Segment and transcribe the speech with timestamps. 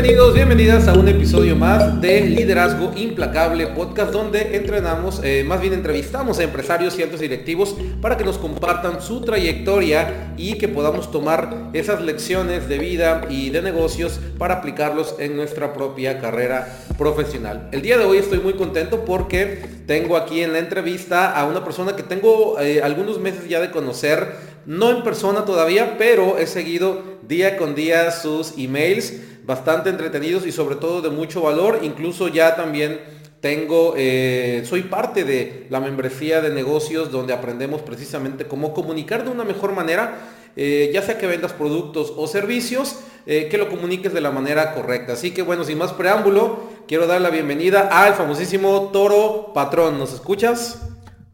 [0.00, 5.72] Bienvenidos, bienvenidas a un episodio más de Liderazgo Implacable, podcast donde entrenamos, eh, más bien
[5.72, 11.10] entrevistamos a empresarios y altos directivos para que nos compartan su trayectoria y que podamos
[11.10, 17.68] tomar esas lecciones de vida y de negocios para aplicarlos en nuestra propia carrera profesional.
[17.72, 21.64] El día de hoy estoy muy contento porque tengo aquí en la entrevista a una
[21.64, 24.28] persona que tengo eh, algunos meses ya de conocer,
[24.64, 29.14] no en persona todavía, pero he seguido día con día sus emails
[29.48, 31.80] bastante entretenidos y sobre todo de mucho valor.
[31.82, 33.00] Incluso ya también
[33.40, 39.30] tengo, eh, soy parte de la membresía de negocios donde aprendemos precisamente cómo comunicar de
[39.30, 40.18] una mejor manera,
[40.54, 44.74] eh, ya sea que vendas productos o servicios, eh, que lo comuniques de la manera
[44.74, 45.14] correcta.
[45.14, 49.98] Así que bueno, sin más preámbulo, quiero dar la bienvenida al famosísimo Toro Patrón.
[49.98, 50.82] ¿Nos escuchas?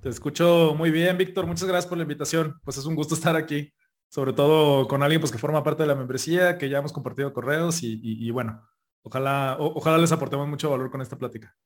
[0.00, 1.46] Te escucho muy bien, Víctor.
[1.46, 2.60] Muchas gracias por la invitación.
[2.62, 3.72] Pues es un gusto estar aquí
[4.14, 7.32] sobre todo con alguien pues, que forma parte de la membresía, que ya hemos compartido
[7.32, 8.62] correos y, bueno,
[9.02, 11.56] ojalá, ojalá les aportemos mucho valor con esta plática.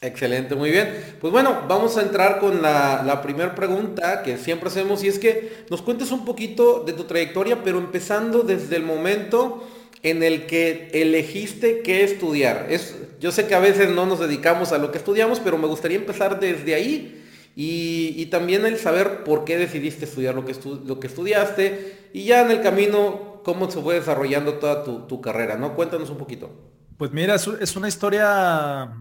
[0.00, 0.88] Excelente, muy bien.
[1.20, 5.18] Pues bueno, vamos a entrar con la, la primera pregunta que siempre hacemos y es
[5.18, 9.68] que nos cuentes un poquito de tu trayectoria, pero empezando desde el momento
[10.02, 12.68] en el que elegiste qué estudiar.
[12.70, 15.66] Es, yo sé que a veces no nos dedicamos a lo que estudiamos, pero me
[15.66, 17.17] gustaría empezar desde ahí
[17.60, 22.42] y, también el saber por qué decidiste estudiar lo que, lo que estudiaste y ya
[22.42, 25.74] en el camino cómo se fue desarrollando toda tu, carrera, ¿no?
[25.74, 26.52] Cuéntanos un poquito.
[26.96, 28.92] Pues mira, es, una historia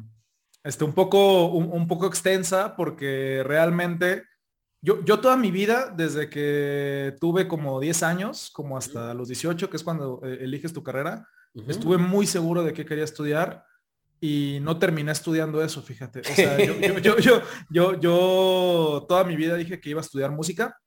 [0.63, 4.23] este, un, poco, un, poco extensa porque realmente
[4.81, 9.69] yo, yo, toda mi vida, desde que tuve como 10 años, como hasta los 18,
[9.69, 11.27] que es cuando eh, eliges tu carrera,
[11.67, 13.66] estuve muy seguro de qué quería estudiar
[14.19, 16.21] y no terminé estudiando eso, fíjate.
[16.21, 16.57] O sea,
[17.01, 20.77] yo, yo, yo, yo, toda mi vida dije que iba a estudiar música.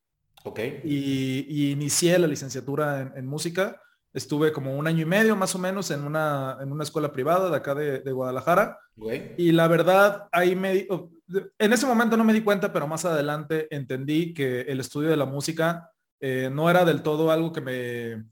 [0.45, 0.59] Ok.
[0.84, 3.81] Y, inicié la licenciatura en, música.
[4.12, 7.51] Estuve como un año y medio más o menos en una, en una escuela privada
[7.51, 8.78] de acá de, Guadalajara.
[9.36, 10.89] Y la verdad, ahí me...
[11.58, 15.17] En ese momento no me di cuenta, pero más adelante entendí que el estudio de
[15.17, 18.24] la música eh, no era del todo algo que me...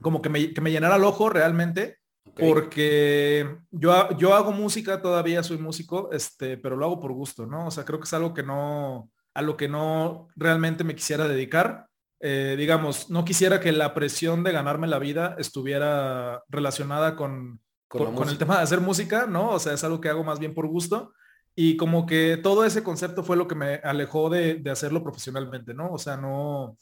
[0.00, 2.01] como que me, que me llenara el ojo realmente
[2.36, 7.66] porque yo, yo hago música, todavía soy músico, este, pero lo hago por gusto, ¿no?
[7.66, 11.28] O sea, creo que es algo que no, a lo que no realmente me quisiera
[11.28, 11.86] dedicar.
[12.20, 18.28] Eh, digamos, no quisiera que la presión de ganarme la vida estuviera relacionada con, con,
[18.28, 19.50] el tema de hacer música, ¿no?
[19.50, 21.12] O sea, es algo que hago más bien por gusto.
[21.54, 25.74] Y como que todo ese concepto fue lo que me alejó de, de hacerlo profesionalmente,
[25.74, 25.92] ¿no?
[25.92, 26.78] O sea, no,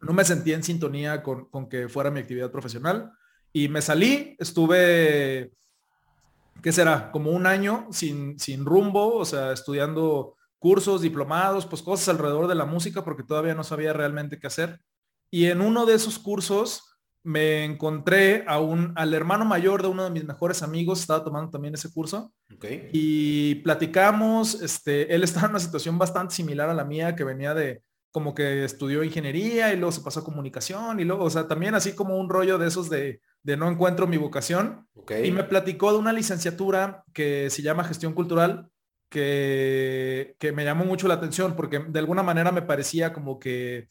[0.00, 3.12] no me sentía en sintonía con, con que fuera mi actividad profesional.
[3.52, 5.52] Y me salí, estuve,
[6.62, 7.10] ¿qué será?
[7.10, 12.54] Como un año sin, sin rumbo, o sea, estudiando cursos, diplomados, pues cosas alrededor de
[12.54, 14.80] la música porque todavía no sabía realmente qué hacer.
[15.30, 16.88] Y en uno de esos cursos
[17.22, 21.50] me encontré a un, al hermano mayor de uno de mis mejores amigos, estaba tomando
[21.50, 22.32] también ese curso.
[22.92, 27.54] Y platicamos, este, él estaba en una situación bastante similar a la mía, que venía
[27.54, 31.46] de, como que estudió ingeniería y luego se pasó a comunicación y luego, o sea,
[31.46, 34.86] también así como un rollo de esos de, de no encuentro mi vocación.
[35.24, 38.70] Y me platicó de una licenciatura que se llama gestión cultural,
[39.10, 43.88] que, que me llamó mucho la atención porque de alguna manera me parecía como que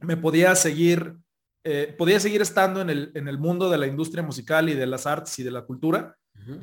[0.00, 1.14] me podía seguir,
[1.64, 4.86] eh, podía seguir estando en el, en el mundo de la industria musical y de
[4.86, 6.16] las artes y de la cultura.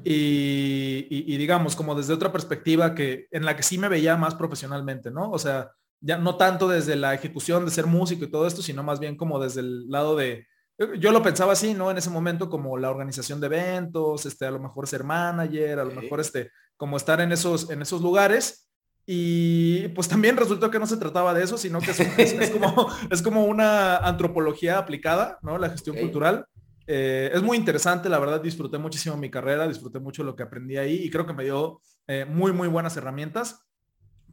[0.03, 4.35] y, y, digamos, como desde otra perspectiva que en la que sí me veía más
[4.35, 5.31] profesionalmente, ¿no?
[5.31, 5.71] O sea,
[6.01, 9.15] ya no tanto desde la ejecución de ser músico y todo esto, sino más bien
[9.15, 10.47] como desde el lado de,
[10.97, 11.91] yo lo pensaba así, ¿no?
[11.91, 15.85] En ese momento como la organización de eventos, este, a lo mejor ser manager, a
[15.85, 18.69] lo mejor este, como estar en esos, en esos lugares.
[19.05, 23.21] Y pues también resultó que no se trataba de eso, sino que es, como, es
[23.21, 25.57] como una antropología aplicada, ¿no?
[25.57, 26.45] La gestión cultural.
[26.87, 30.77] Eh, es muy interesante, la verdad disfruté muchísimo mi carrera, disfruté mucho lo que aprendí
[30.77, 33.65] ahí y creo que me dio eh, muy, muy buenas herramientas.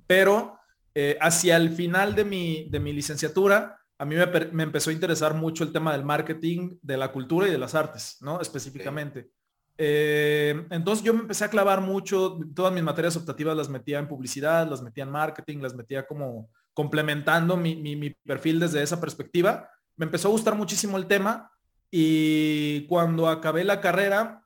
[0.07, 0.59] Pero
[0.95, 4.15] eh, hacia el final de mi, de mi licenciatura, a mí
[4.53, 7.75] me, empezó a interesar mucho el tema del marketing, de la cultura y de las
[7.75, 8.41] artes, ¿no?
[8.41, 9.31] Específicamente.
[9.79, 14.09] Eh, entonces yo me empecé a clavar mucho, todas mis materias optativas las metía en
[14.09, 19.71] publicidad, las metía en marketing, las metía como complementando mi, perfil desde esa perspectiva.
[19.97, 21.51] Me empezó a gustar muchísimo el tema
[21.91, 24.43] y cuando acabé la carrera,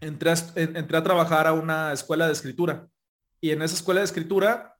[0.00, 2.88] entré entré a trabajar a una escuela de escritura.
[3.40, 4.76] Y en esa escuela de escritura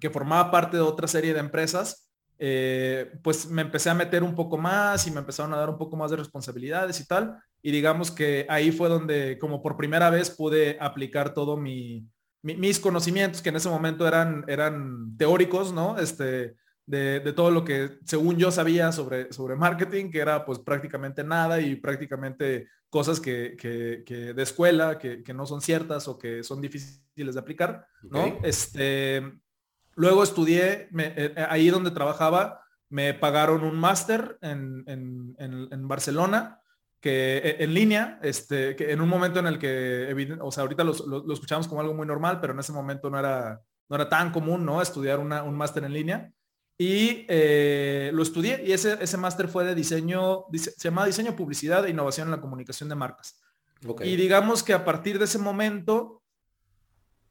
[0.00, 2.11] que formaba parte de otra serie de empresas,
[2.44, 5.78] eh, pues me empecé a meter un poco más y me empezaron a dar un
[5.78, 7.38] poco más de responsabilidades y tal.
[7.62, 12.04] Y digamos que ahí fue donde como por primera vez pude aplicar todo mi,
[12.42, 15.96] mis conocimientos que en ese momento eran, eran teóricos, ¿no?
[16.00, 21.22] Este, de, todo lo que según yo sabía sobre, sobre marketing, que era pues prácticamente
[21.22, 23.54] nada y prácticamente cosas que,
[24.36, 28.40] de escuela que, no son ciertas o que son difíciles de aplicar, ¿no?
[28.42, 29.22] Este,
[29.94, 36.60] luego estudié, eh, eh, ahí donde trabajaba, me pagaron un máster en, Barcelona,
[37.00, 40.84] que e, en línea, este, que en un momento en el que, o sea, ahorita
[40.84, 44.30] lo, escuchamos como algo muy normal, pero en ese momento no era, no era tan
[44.30, 44.82] común, ¿no?
[44.82, 46.32] Estudiar un máster en línea.
[46.78, 51.86] Y eh, lo estudié y ese, ese máster fue de diseño, se llama Diseño, Publicidad
[51.86, 53.40] e Innovación en la Comunicación de Marcas.
[54.02, 56.21] Y digamos que a partir de ese momento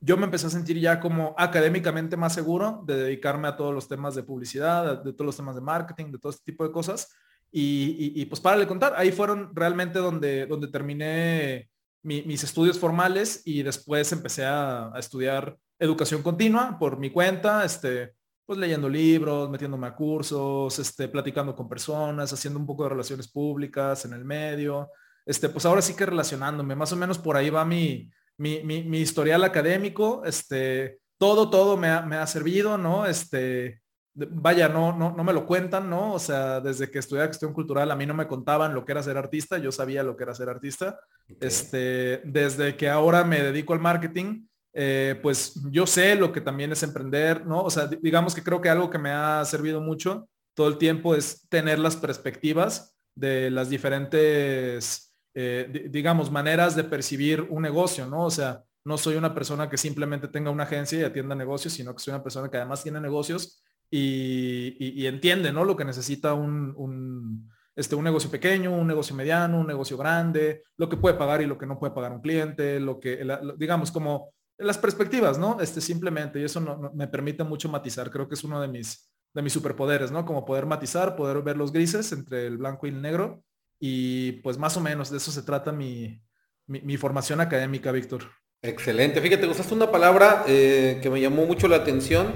[0.01, 3.87] yo me empecé a sentir ya como académicamente más seguro de dedicarme a todos los
[3.87, 7.13] temas de publicidad, de todos los temas de marketing, de todo este tipo de cosas.
[7.51, 11.69] Y, pues para le contar, ahí fueron realmente donde, donde terminé
[12.01, 18.13] mis estudios formales y después empecé a, a, estudiar educación continua por mi cuenta, este,
[18.45, 23.27] pues leyendo libros, metiéndome a cursos, este, platicando con personas, haciendo un poco de relaciones
[23.27, 24.89] públicas en el medio.
[25.25, 28.99] Este, pues ahora sí que relacionándome, más o menos por ahí va mi, mi, mi,
[28.99, 33.05] historial académico, este, todo, todo me ha, me ha servido, ¿no?
[33.05, 33.81] Este,
[34.13, 36.13] vaya, no, no, no me lo cuentan, ¿no?
[36.13, 39.03] O sea, desde que estudié cuestión cultural, a mí no me contaban lo que era
[39.03, 40.99] ser artista, yo sabía lo que era ser artista.
[41.39, 46.71] Este, desde que ahora me dedico al marketing, eh, pues yo sé lo que también
[46.71, 47.63] es emprender, ¿no?
[47.63, 51.15] O sea, digamos que creo que algo que me ha servido mucho todo el tiempo
[51.15, 58.25] es tener las perspectivas de las diferentes, eh, digamos, maneras de percibir un negocio, ¿no?
[58.25, 61.95] O sea, no soy una persona que simplemente tenga una agencia y atienda negocios, sino
[61.95, 65.65] que soy una persona que además tiene negocios y, entiende, ¿no?
[65.65, 70.89] Lo que necesita un, este, un negocio pequeño, un negocio mediano, un negocio grande, lo
[70.89, 73.25] que puede pagar y lo que no puede pagar un cliente, lo que,
[73.57, 75.59] digamos, como las perspectivas, ¿no?
[75.59, 79.09] Este, simplemente, y eso no, me permite mucho matizar, creo que es uno de mis,
[79.33, 80.25] de mis superpoderes, ¿no?
[80.25, 83.43] Como poder matizar, poder ver los grises entre el blanco y el negro,
[83.83, 86.21] y pues más o menos de eso se trata mi,
[86.67, 88.29] mi, formación académica, Víctor.
[88.61, 92.31] Excelente, fíjate, usaste una palabra eh, que me llamó mucho la atención,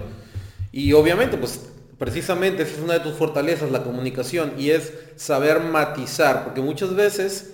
[0.72, 1.70] y obviamente, pues
[2.00, 6.96] precisamente esa es una de tus fortalezas, la comunicación, y es saber matizar, porque muchas
[6.96, 7.54] veces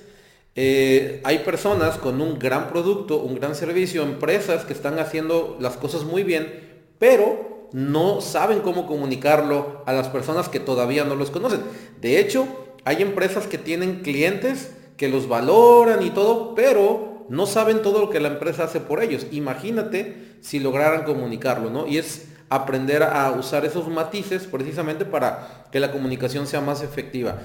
[0.56, 5.76] eh, hay personas con un gran producto, un gran servicio, empresas que están haciendo las
[5.76, 11.30] cosas muy bien, pero no saben cómo comunicarlo a las personas que todavía no los
[11.30, 11.62] conocen.
[12.00, 12.48] De hecho,
[12.86, 18.10] hay empresas que tienen clientes que los valoran y todo, pero no saben todo lo
[18.10, 19.28] que la empresa hace por ellos.
[19.32, 21.88] Imagínate si lograran comunicarlo, ¿no?
[21.88, 27.40] Y es aprender a usar esos matices precisamente para que la comunicación sea más efectiva.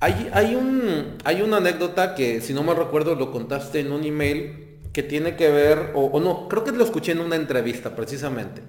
[0.00, 4.78] Hay, un, hay una anécdota que, si no me recuerdo, lo contaste en un email
[4.92, 8.62] que tiene que ver, o, no, creo que lo escuché en una entrevista precisamente,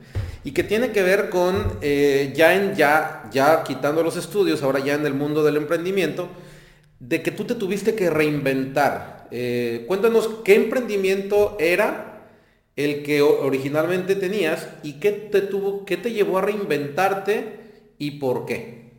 [0.45, 4.79] y que tiene que ver con eh, ya en ya, ya quitando los estudios, ahora
[4.79, 6.29] ya en el mundo del emprendimiento,
[6.99, 9.27] de que tú te tuviste que reinventar.
[9.31, 12.27] Eh, cuéntanos qué emprendimiento era
[12.75, 18.45] el que originalmente tenías y qué te tuvo, qué te llevó a reinventarte y por
[18.45, 18.91] qué.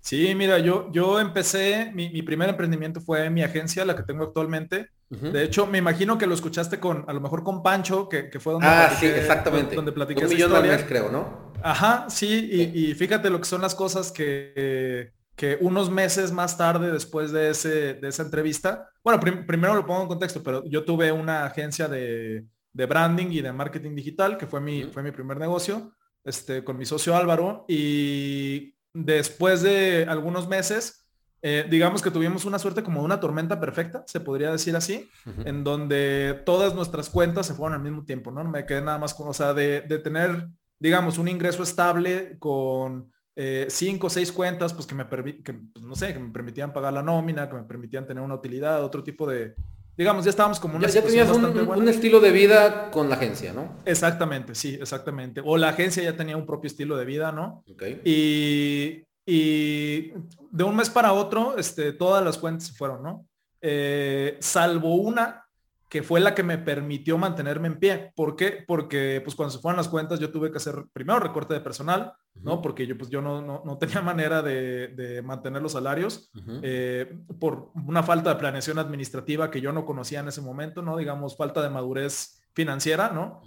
[0.00, 4.90] Sí, mira, yo, yo empecé, mi, primer emprendimiento fue mi agencia, la que tengo actualmente.
[5.10, 8.52] De hecho, me imagino que lo escuchaste con, a lo mejor con Pancho, que, fue
[8.52, 9.74] donde ah, sí, exactamente.
[9.74, 11.52] donde platiqué Un millón de creo, ¿no?
[11.62, 16.92] Ajá, sí, y, fíjate lo que son las cosas que, que unos meses más tarde,
[16.92, 21.10] después de, ese, de esa entrevista, bueno, primero lo pongo en contexto, pero yo tuve
[21.10, 25.38] una agencia de, de branding y de marketing digital, que fue mi, fue mi primer
[25.38, 31.07] negocio, este, con mi socio Álvaro, y después de algunos meses,
[31.40, 35.08] eh, digamos que tuvimos una suerte como de una tormenta perfecta, se podría decir así,
[35.44, 38.42] en donde todas nuestras cuentas se fueron al mismo tiempo, ¿no?
[38.44, 43.66] Me quedé nada más con, o sea, de, tener, digamos, un ingreso estable con eh,
[43.68, 46.92] cinco o seis cuentas, pues que me, que, pues, no sé, que me permitían pagar
[46.92, 49.54] la nómina, que me permitían tener una utilidad, otro tipo de,
[49.98, 53.76] digamos, ya estábamos como una ya, tenías un, estilo de vida con la agencia, ¿no?
[53.84, 55.42] Exactamente, sí, exactamente.
[55.44, 57.64] O la agencia ya tenía un propio estilo de vida, ¿no?
[58.04, 60.10] Y, y
[60.50, 63.26] de un mes para otro, este, todas las cuentas se fueron, ¿no?
[63.60, 65.44] Eh, salvo una
[65.90, 68.12] que fue la que me permitió mantenerme en pie.
[68.16, 68.64] ¿Por qué?
[68.66, 72.14] Porque pues cuando se fueron las cuentas yo tuve que hacer primero recorte de personal,
[72.36, 72.62] ¿no?
[72.62, 76.30] Porque yo pues yo no, no, tenía manera de, mantener los salarios
[76.62, 80.96] eh, por una falta de planeación administrativa que yo no conocía en ese momento, ¿no?
[80.96, 83.42] Digamos, falta de madurez financiera, ¿no?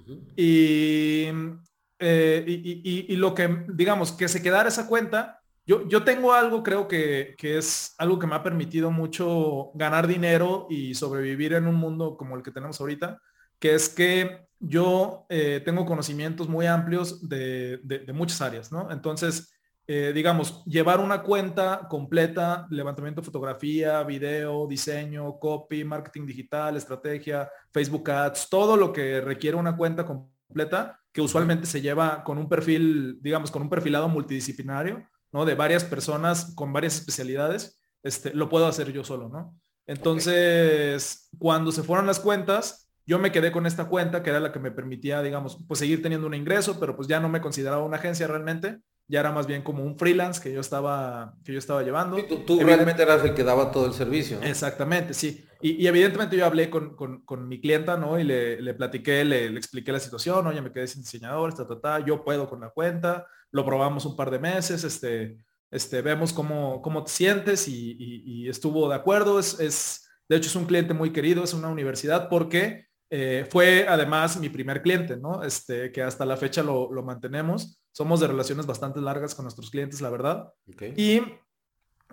[2.04, 6.88] Eh, y, y, lo que, digamos, que se quedara esa cuenta yo, tengo algo, creo
[6.88, 12.18] que, es algo que me ha permitido mucho ganar dinero y sobrevivir en un mundo
[12.18, 13.22] como el que tenemos ahorita,
[13.60, 17.80] que es que yo eh, tengo conocimientos muy amplios de,
[18.14, 18.92] muchas áreas, ¿no?
[18.92, 19.54] Entonces,
[19.88, 27.50] eh, digamos, llevar una cuenta completa, levantamiento de fotografía, video, diseño, copy, marketing digital, estrategia,
[27.72, 32.48] Facebook Ads, todo lo que requiere una cuenta completa, que usualmente se lleva con un
[32.48, 35.46] perfil, digamos, con un perfilado multidisciplinario, ¿no?
[35.46, 39.56] De varias personas con varias especialidades, este, lo puedo hacer yo solo, ¿no?
[39.88, 44.52] Entonces, cuando se fueron las cuentas, yo me quedé con esta cuenta que era la
[44.52, 47.84] que me permitía, digamos, pues seguir teniendo un ingreso, pero pues ya no me consideraba
[47.84, 51.60] una agencia realmente, ya era más bien como un freelance que yo estaba, que yo
[51.60, 52.18] estaba llevando.
[52.24, 54.40] tú, realmente eras el que daba todo el servicio.
[54.42, 55.46] Exactamente, sí.
[55.60, 58.18] Y, evidentemente yo hablé con, mi clienta, ¿no?
[58.18, 62.06] Y le, platiqué, le, expliqué la situación, oye, me quedé sin diseñador, ta, ta, ta,
[62.06, 65.38] yo puedo con la cuenta, lo probamos un par de meses, este,
[65.70, 69.40] este, vemos cómo, cómo te sientes y, estuvo de acuerdo.
[69.40, 73.86] Es, es, de hecho, es un cliente muy querido, es una universidad porque eh, fue
[73.90, 75.44] además mi primer cliente, ¿no?
[75.44, 77.82] Este, que hasta la fecha lo, mantenemos.
[77.92, 80.54] Somos de relaciones bastante largas con nuestros clientes, la verdad.
[80.96, 81.22] Y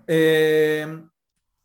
[0.09, 1.01] eh,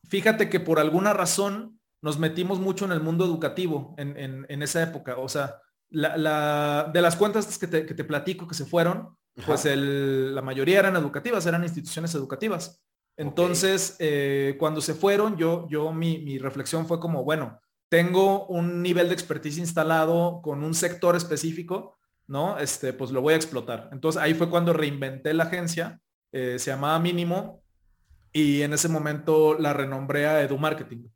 [0.07, 5.17] fíjate que por alguna razón nos metimos mucho en el mundo educativo en, esa época.
[5.17, 9.65] O sea, la, de las cuentas que te, que te platico que se fueron, pues
[9.65, 12.83] la mayoría eran educativas, eran instituciones educativas.
[13.15, 17.59] Entonces, eh, cuando se fueron, yo, yo mi, reflexión fue como, bueno,
[17.89, 21.97] tengo un nivel de expertise instalado con un sector específico,
[22.27, 22.57] ¿no?
[22.57, 23.89] Este, pues lo voy a explotar.
[23.91, 27.63] Entonces ahí fue cuando reinventé la agencia, eh, se llamaba Mínimo,
[28.31, 31.07] y en ese momento la renombré a Edu Marketing.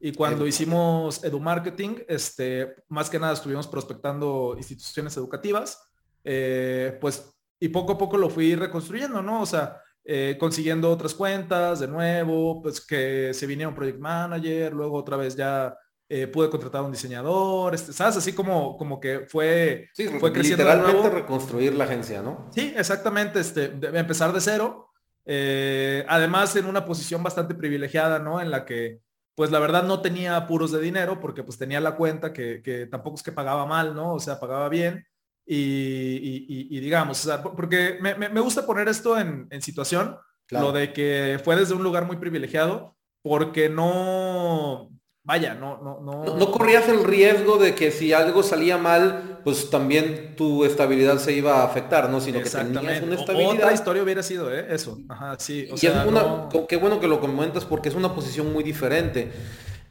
[0.00, 5.80] Y cuando hicimos Edu Marketing, este, más que nada estuvimos prospectando instituciones educativas,
[6.24, 9.42] eh, pues y poco a poco lo fui reconstruyendo, ¿no?
[9.42, 14.72] O sea, eh, consiguiendo otras cuentas de nuevo, pues que se viniera un project manager,
[14.72, 15.72] luego otra vez ya
[16.08, 18.16] eh, pude contratar a un diseñador, este, ¿sabes?
[18.16, 20.64] Así como, como que fue, sí, fue creciendo.
[20.64, 22.50] Literalmente reconstruir la agencia, ¿no?
[22.52, 23.66] Sí, exactamente, este,
[23.96, 24.88] empezar de cero.
[25.24, 28.40] Eh, además en una posición bastante privilegiada, ¿no?
[28.40, 28.98] En la que,
[29.36, 32.86] pues la verdad no tenía apuros de dinero porque pues tenía la cuenta que, que
[32.86, 34.14] tampoco es que pagaba mal, ¿no?
[34.14, 35.06] O sea, pagaba bien
[35.44, 40.16] y, digamos, porque me, gusta poner esto en, situación,
[40.50, 44.90] lo de que fue desde un lugar muy privilegiado, porque no,
[45.22, 46.50] vaya, no, no, no, no.
[46.50, 51.60] corrías el riesgo de que si algo salía mal, pues también tu estabilidad se iba
[51.60, 52.20] a afectar, ¿no?
[52.20, 53.54] Sino que tenías una estabilidad.
[53.54, 54.66] Otra historia hubiera sido, ¿eh?
[54.70, 54.98] Eso.
[55.08, 55.68] Ajá, sí.
[55.70, 59.30] y es una, qué bueno que lo comentas porque es una posición muy diferente.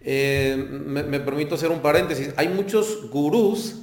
[0.04, 2.34] Eh, me, me permito hacer un paréntesis.
[2.36, 3.76] Hay muchos gurús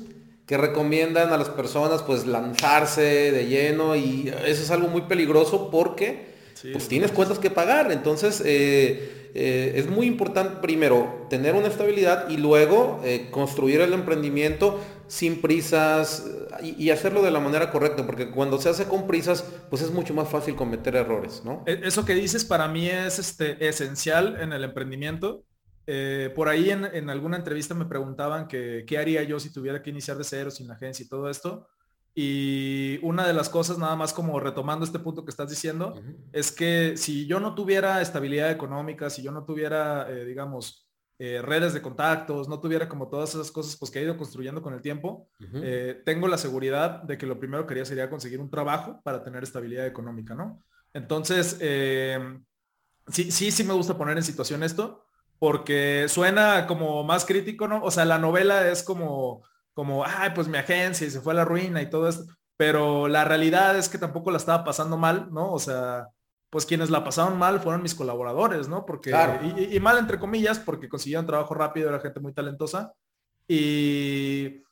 [0.48, 5.70] que recomiendan a las personas pues lanzarse de lleno y eso es algo muy peligroso
[5.70, 6.26] porque
[6.72, 7.92] pues tienes cuentas que pagar.
[7.92, 13.92] Entonces eh, eh, es muy importante primero tener una estabilidad y luego eh, construir el
[13.92, 16.24] emprendimiento sin prisas
[16.62, 20.12] y, hacerlo de la manera correcta, porque cuando se hace con prisas, pues es mucho
[20.12, 21.62] más fácil cometer errores, ¿no?
[21.66, 25.44] E, eso que dices para mí es este, esencial en el emprendimiento
[25.90, 29.88] eh, por ahí en, alguna entrevista me preguntaban que qué haría yo si tuviera que
[29.88, 31.66] iniciar de cero, sin agencia y todo esto.
[32.14, 35.98] Y una de las cosas, nada más como retomando este punto que estás diciendo,
[36.30, 40.86] es que si yo no tuviera estabilidad económica, si yo no tuviera, eh, digamos,
[41.18, 44.60] eh, redes de contactos, no tuviera como todas esas cosas pues, que he ido construyendo
[44.60, 45.30] con el tiempo,
[46.04, 49.42] tengo la seguridad de que lo primero que haría sería conseguir un trabajo para tener
[49.42, 50.62] estabilidad económica, ¿no?
[50.92, 51.56] Entonces,
[53.08, 55.07] sí, sí, sí me gusta poner en situación esto,
[55.38, 57.82] porque suena como más crítico, ¿no?
[57.82, 59.42] O sea, la novela es como,
[59.72, 62.24] como, ay, pues mi agencia y se fue a la ruina y todo esto,
[62.56, 65.52] pero la realidad es que tampoco la estaba pasando mal, ¿no?
[65.52, 66.08] O sea,
[66.50, 68.84] pues quienes la pasaron mal fueron mis colaboradores, ¿no?
[68.84, 69.14] Porque,
[69.70, 72.92] y, mal entre comillas, porque consiguieron trabajo rápido, era gente muy talentosa.
[73.46, 74.62] Y,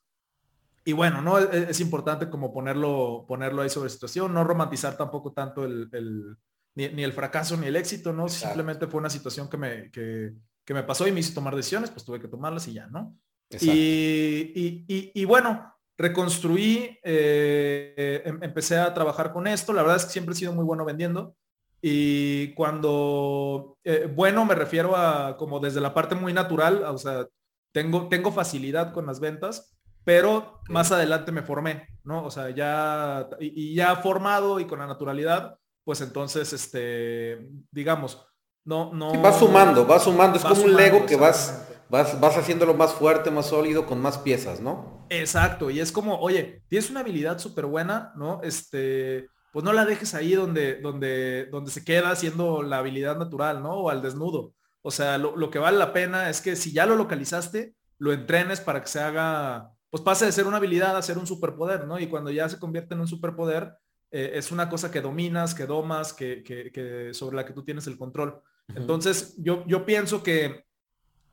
[0.84, 1.38] y bueno, ¿no?
[1.38, 6.36] Es, es, importante como ponerlo, ponerlo ahí sobre situación, no romantizar tampoco tanto el, el
[6.76, 8.28] ni, el fracaso ni el éxito, ¿no?
[8.28, 10.32] Simplemente fue una situación que me, que,
[10.66, 13.16] que me pasó y me hizo tomar decisiones, pues tuve que tomarlas y ya, ¿no?
[13.60, 20.34] Y, bueno, reconstruí, eh, em, empecé a trabajar con esto, la verdad es que siempre
[20.34, 21.36] he sido muy bueno vendiendo.
[21.80, 27.28] Y cuando, eh, bueno, me refiero a como desde la parte muy natural, o sea,
[27.72, 32.24] tengo, tengo facilidad con las ventas, pero más adelante me formé, ¿no?
[32.24, 38.26] O sea, ya, y, y ya formado y con la naturalidad, pues entonces, este, digamos,
[38.66, 39.22] no, no.
[39.22, 40.36] va sumando, va sumando.
[40.36, 44.18] Es como un Lego que vas, vas, vas haciéndolo más fuerte, más sólido, con más
[44.18, 45.06] piezas, ¿no?
[45.08, 45.70] Exacto.
[45.70, 48.40] Y es como, oye, tienes una habilidad súper buena, ¿no?
[48.42, 53.62] Este, pues no la dejes ahí donde, donde, donde se queda haciendo la habilidad natural,
[53.62, 53.74] ¿no?
[53.74, 54.52] O al desnudo.
[54.82, 58.12] O sea, lo, lo que vale la pena es que si ya lo localizaste, lo
[58.12, 61.86] entrenes para que se haga, pues pase de ser una habilidad a ser un superpoder,
[61.86, 62.00] ¿no?
[62.00, 63.78] Y cuando ya se convierte en un superpoder,
[64.10, 68.42] es una cosa que dominas, que domas, que, sobre la que tú tienes el control.
[68.74, 70.64] Entonces, yo, yo pienso que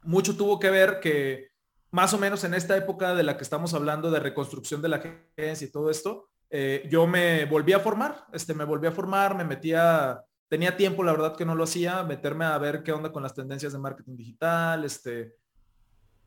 [0.03, 1.49] mucho tuvo que ver que
[1.91, 4.97] más o menos en esta época de la que estamos hablando de reconstrucción de la
[4.97, 9.35] agencia y todo esto, eh, yo me volví a formar, este, me volví a formar,
[9.35, 13.11] me metía, tenía tiempo, la verdad que no lo hacía, meterme a ver qué onda
[13.11, 15.35] con las tendencias de marketing digital, este,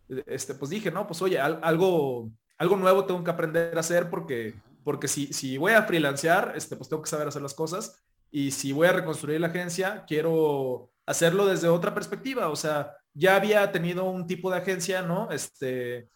[0.09, 4.55] este, pues dije, no, pues oye, algo, algo nuevo tengo que aprender a hacer porque,
[4.85, 8.51] porque si, si voy a freelancear, este, pues tengo que saber hacer las cosas y
[8.53, 13.71] si voy a reconstruir la agencia, quiero hacerlo desde otra perspectiva, o sea, ya había
[13.73, 15.31] tenido un tipo de agencia, ¿no?
[15.31, 16.09] Este,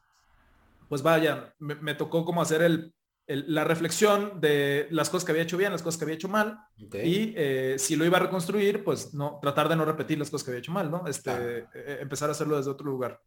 [0.88, 2.94] pues vaya, me, tocó como hacer el,
[3.26, 6.58] la reflexión de las cosas que había hecho bien, las cosas que había hecho mal,
[6.76, 10.44] y eh, si lo iba a reconstruir, pues no, tratar de no repetir las cosas
[10.44, 11.06] que había hecho mal, ¿no?
[11.06, 13.20] Este, e, e, empezar a hacerlo desde otro lugar.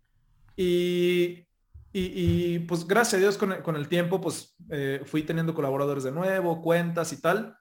[0.57, 1.47] Y,
[1.93, 6.11] y, pues gracias a Dios con, con el tiempo, pues eh, fui teniendo colaboradores de
[6.11, 7.57] nuevo, cuentas y tal,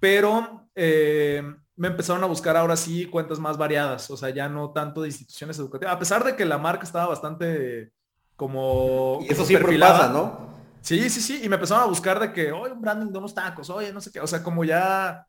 [0.00, 1.42] pero eh,
[1.78, 5.08] me empezaron a buscar ahora sí cuentas más variadas, o sea, ya no tanto de
[5.08, 7.92] instituciones educativas, a pesar de que la marca estaba bastante
[8.36, 9.20] como...
[9.22, 10.48] Y eso siempre pasa, ¿no?
[10.80, 13.34] Sí, sí, sí, y me empezaron a buscar de que, oye, un branding de unos
[13.34, 15.26] tacos, oye, no sé qué, o sea, como ya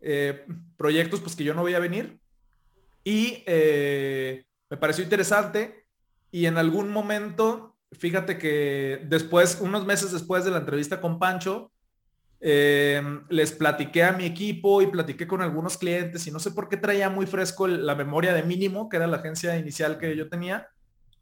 [0.00, 0.44] eh,
[0.76, 2.18] proyectos pues que yo no veía venir.
[3.04, 5.86] Y eh, me pareció interesante
[6.30, 11.71] y en algún momento, fíjate que después, unos meses después de la entrevista con Pancho,
[12.44, 16.68] Em, les platiqué a mi equipo y platiqué con algunos clientes y no sé por
[16.68, 20.28] qué traía muy fresco la memoria de mínimo, que era la agencia inicial que yo
[20.28, 20.68] tenía,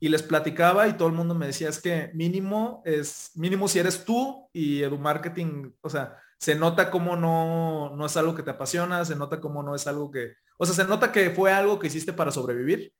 [0.00, 3.80] y les platicaba y todo el mundo me decía es que mínimo es mínimo si
[3.80, 8.42] eres tú y edu marketing, o sea, se nota como no, no es algo que
[8.42, 11.52] te apasiona, se nota como no es algo que, o sea, se nota que fue
[11.52, 12.94] algo que hiciste para sobrevivir,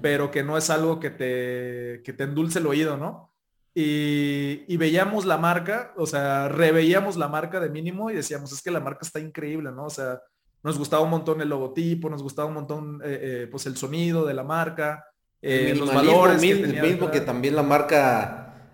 [0.00, 3.35] pero que no es algo que te, que te endulce el oído, ¿no?
[3.78, 8.70] Y, veíamos la marca, o sea, reveíamos la marca de mínimo y decíamos, es que
[8.70, 9.84] la marca está increíble, ¿no?
[9.84, 10.22] O sea,
[10.62, 14.24] nos gustaba un montón el logotipo, nos gustaba un montón, eh, eh, pues, el sonido
[14.24, 15.04] de la marca,
[15.42, 16.42] eh, los valores.
[16.42, 18.70] El mismo que también la marca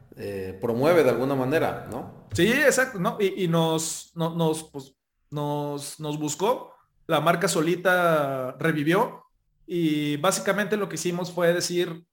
[0.60, 2.28] promueve de alguna manera, ¿no?
[2.32, 3.18] Sí, exacto, ¿no?
[3.18, 4.94] Y, nos, nos, pues,
[5.30, 6.76] nos, nos buscó,
[7.08, 9.24] la marca solita revivió
[9.66, 12.04] y básicamente lo que hicimos fue decir,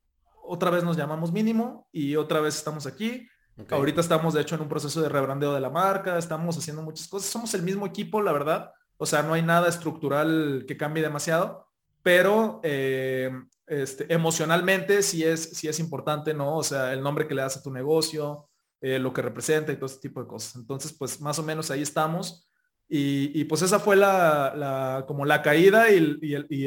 [0.50, 3.28] otra vez nos llamamos mínimo y otra vez estamos aquí.
[3.70, 7.08] Ahorita estamos de hecho en un proceso de rebrandeo de la marca, estamos haciendo muchas
[7.08, 7.30] cosas.
[7.30, 8.72] Somos el mismo equipo, la verdad.
[8.98, 11.68] O sea, no hay nada estructural que cambie demasiado,
[12.02, 13.32] pero eh,
[13.68, 16.58] este, emocionalmente sí es, sí es importante, ¿no?
[16.58, 18.50] O sea, el nombre que le das a tu negocio,
[18.82, 20.56] eh, lo que representa y todo ese tipo de cosas.
[20.56, 22.50] Entonces, pues más o menos ahí estamos.
[22.92, 26.66] Y, pues esa fue la, como la caída y el y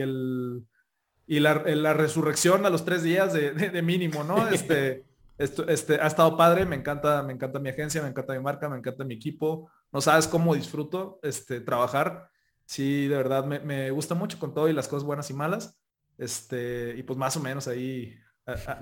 [1.40, 1.54] la,
[1.94, 4.48] resurrección a los tres días de, mínimo, ¿no?
[4.52, 5.04] Este,
[5.38, 8.68] esto, este, ha estado padre, me encanta, me encanta mi agencia, me encanta mi marca,
[8.68, 9.70] me encanta mi equipo.
[9.90, 12.28] No sabes cómo disfruto este, trabajar.
[12.64, 15.78] Sí, de verdad, me, gusta mucho con todo y las cosas buenas y malas.
[16.18, 18.14] Este, y pues más o menos ahí,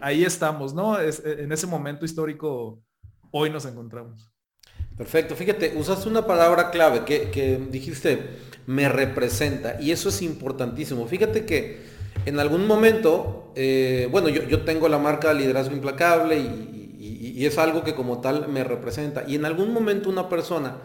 [0.00, 0.98] ahí estamos, ¿no?
[0.98, 2.82] Es, en ese momento histórico,
[3.30, 4.30] hoy nos encontramos.
[4.96, 8.36] Perfecto, fíjate, usaste una palabra clave que, que dijiste,
[8.66, 11.06] me representa, y eso es importantísimo.
[11.06, 11.89] Fíjate que
[12.26, 16.66] en algún momento, eh, bueno, yo, tengo la marca Liderazgo Implacable y,
[17.46, 19.24] es algo que como tal me representa.
[19.26, 20.76] Y en algún momento una persona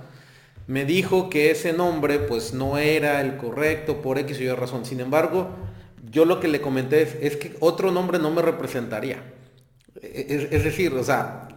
[0.68, 4.86] me dijo que ese nombre pues no era el correcto por X o Y razón.
[4.86, 5.50] Sin embargo,
[6.10, 9.22] yo lo que le comenté es, que otro nombre no me representaría.
[10.02, 11.50] Es, es, decir, o sea,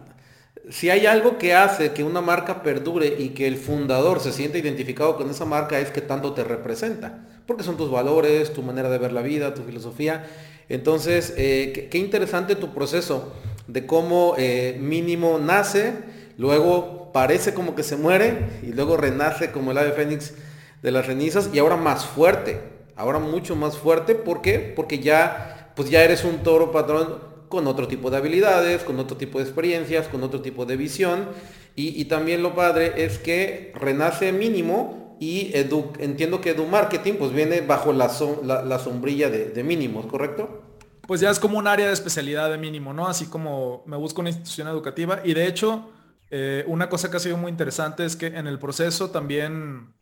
[0.69, 4.57] si hay algo que hace que una marca perdure y que el fundador se sienta
[4.57, 8.91] identificado con esa marca es que tanto te representa porque son tus valores, tu manera
[8.91, 10.23] de ver la vida, tu filosofía.
[10.69, 13.33] Entonces, eh, qué, interesante tu proceso
[13.65, 15.93] de cómo eh, mínimo nace,
[16.37, 20.35] luego parece como que se muere y luego renace como el ave fénix
[20.83, 22.59] de las cenizas y ahora más fuerte,
[22.95, 24.13] ahora mucho más fuerte.
[24.13, 24.59] ¿Por qué?
[24.59, 27.15] Porque ya, pues ya eres un toro patrón
[27.49, 31.29] con otro tipo de habilidades, con otro tipo de experiencias, con otro tipo de visión.
[31.75, 37.33] Y, y también lo padre es que renace mínimo y entiendo que Edu Marketing pues
[37.33, 38.09] viene bajo la,
[38.43, 40.63] la, sombrilla de, mínimos, ¿correcto?
[41.05, 43.07] Pues ya es como un área de especialidad de mínimo, ¿no?
[43.07, 45.89] Así como me busco una institución educativa y de hecho
[46.29, 49.93] eh, una cosa que ha sido muy interesante es que en el proceso también,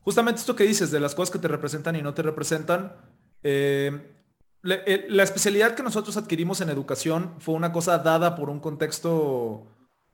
[0.00, 2.96] justamente esto que dices de las cosas que te representan y no te representan,
[3.44, 4.14] eh,
[4.64, 9.68] eh, la especialidad que nosotros adquirimos en educación fue una cosa dada por un contexto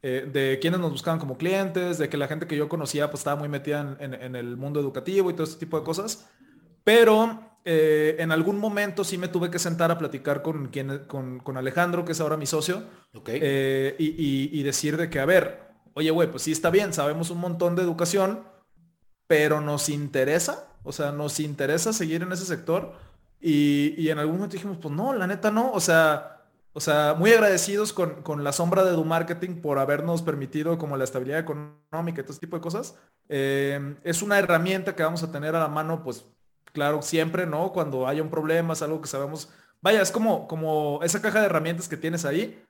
[0.04, 3.20] eh, de quienes nos buscaban como clientes, de que la gente que yo conocía pues
[3.20, 6.28] estaba muy metida en, el mundo educativo y todo ese tipo de cosas.
[6.82, 11.56] Pero eh, en algún momento sí me tuve que sentar a platicar con, quien, con,
[11.56, 12.82] Alejandro, que es ahora mi socio,
[13.26, 15.60] eh, y, decir de que, a ver,
[15.94, 18.42] oye, güey, pues sí está bien, sabemos un montón de educación,
[19.28, 22.94] pero nos interesa, o sea, nos interesa seguir en ese sector
[23.40, 26.31] y, y en algún momento dijimos, pues no, la neta no, o sea,
[26.74, 30.96] o sea, muy agradecidos con, con, la sombra de Du Marketing por habernos permitido como
[30.96, 32.96] la estabilidad económica y todo ese tipo de cosas.
[33.28, 36.24] Eh, es una herramienta que vamos a tener a la mano, pues
[36.72, 37.72] claro, siempre, ¿no?
[37.72, 39.50] Cuando haya un problema, es algo que sabemos.
[39.82, 42.62] Vaya, es como, como esa caja de herramientas que tienes ahí,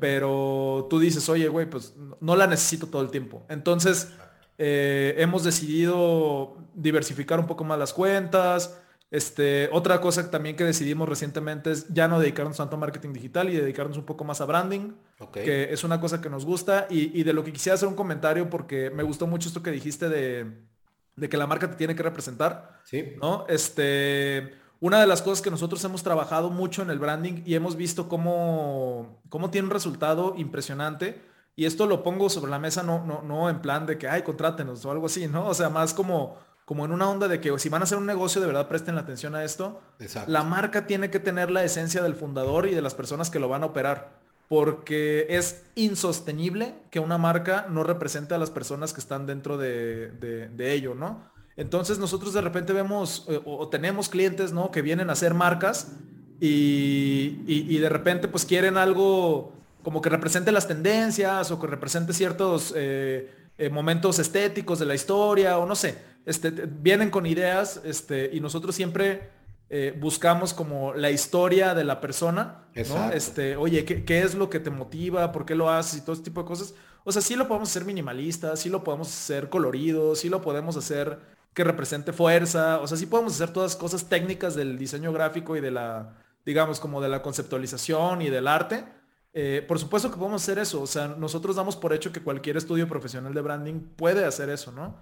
[0.00, 3.46] pero tú dices, oye, güey, pues no la necesito todo el tiempo.
[3.48, 4.12] Entonces,
[4.58, 11.08] eh, hemos decidido diversificar un poco más las cuentas, este, otra cosa también que decidimos
[11.08, 14.46] recientemente es ya no dedicarnos tanto a marketing digital y dedicarnos un poco más a
[14.46, 14.94] branding,
[15.32, 16.86] que es una cosa que nos gusta.
[16.90, 20.08] Y, de lo que quisiera hacer un comentario porque me gustó mucho esto que dijiste
[20.08, 22.80] de, que la marca te tiene que representar.
[22.84, 23.14] Sí.
[23.20, 23.46] ¿no?
[23.48, 27.76] Este, una de las cosas que nosotros hemos trabajado mucho en el branding y hemos
[27.76, 31.22] visto cómo, cómo tiene un resultado impresionante.
[31.54, 34.22] Y esto lo pongo sobre la mesa no, no, no en plan de que, ay,
[34.22, 35.46] contrátenos o algo así, ¿no?
[35.46, 38.06] O sea, más como como en una onda de que si van a hacer un
[38.06, 39.80] negocio, de verdad presten la atención a esto.
[40.26, 43.48] La marca tiene que tener la esencia del fundador y de las personas que lo
[43.48, 44.18] van a operar.
[44.48, 50.50] Porque es insostenible que una marca no represente a las personas que están dentro de,
[50.58, 51.22] ello, ¿no?
[51.56, 54.72] Entonces nosotros de repente vemos eh, o, tenemos clientes, ¿no?
[54.72, 55.92] Que vienen a hacer marcas
[56.40, 59.52] y, de repente pues quieren algo
[59.84, 64.94] como que represente las tendencias o que represente ciertos eh, eh, momentos estéticos de la
[64.94, 69.30] historia o no sé este, vienen con ideas este, y nosotros siempre
[69.70, 73.10] eh, buscamos como la historia de la persona, ¿no?
[73.12, 75.30] Este, oye, ¿qué, es lo que te motiva?
[75.30, 76.00] ¿Por qué lo haces?
[76.00, 76.74] Y todo ese tipo de cosas.
[77.04, 80.76] O sea, sí lo podemos hacer minimalista, sí lo podemos hacer colorido, sí lo podemos
[80.76, 81.18] hacer
[81.54, 85.60] que represente fuerza, o sea, sí podemos hacer todas cosas técnicas del diseño gráfico y
[85.60, 88.84] de la, digamos, como de la conceptualización y del arte.
[89.38, 92.56] Eh, por supuesto que podemos hacer eso, o sea, nosotros damos por hecho que cualquier
[92.56, 94.96] estudio profesional de branding puede hacer eso, ¿no?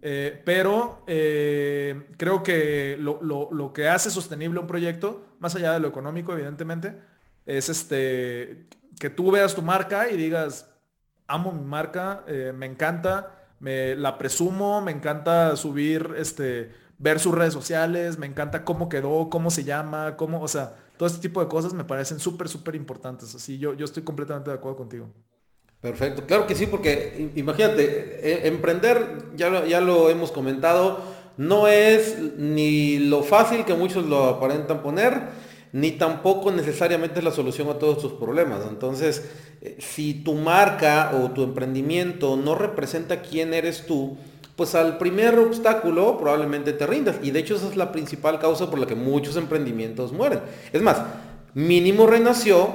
[0.00, 5.88] Eh, pero eh, creo que lo, que hace sostenible un proyecto, más allá de lo
[5.88, 7.00] económico, evidentemente,
[7.46, 8.68] es este
[9.00, 10.70] que tú veas tu marca y digas,
[11.26, 12.24] amo mi marca,
[12.54, 18.64] me encanta, me la presumo, me encanta subir, este, ver sus redes sociales, me encanta
[18.64, 22.20] cómo quedó, cómo se llama, cómo, o sea, todo este tipo de cosas me parecen
[22.20, 23.34] súper, súper importantes.
[23.34, 25.08] Así yo, yo estoy completamente de acuerdo contigo.
[25.80, 31.00] Perfecto, claro que sí, porque imagínate, e, emprender, ya lo, ya lo hemos comentado,
[31.38, 35.22] no es ni lo fácil que muchos lo aparentan poner,
[35.72, 38.60] ni tampoco necesariamente es la solución a todos tus problemas.
[38.68, 39.24] Entonces,
[39.62, 44.18] eh, si tu marca o tu emprendimiento no representa quién eres tú,
[44.60, 47.16] pues al primer obstáculo probablemente te rindas.
[47.22, 50.40] Y de hecho esa es la principal causa por la que muchos emprendimientos mueren.
[50.70, 50.98] Es más,
[51.54, 52.68] mínimo renació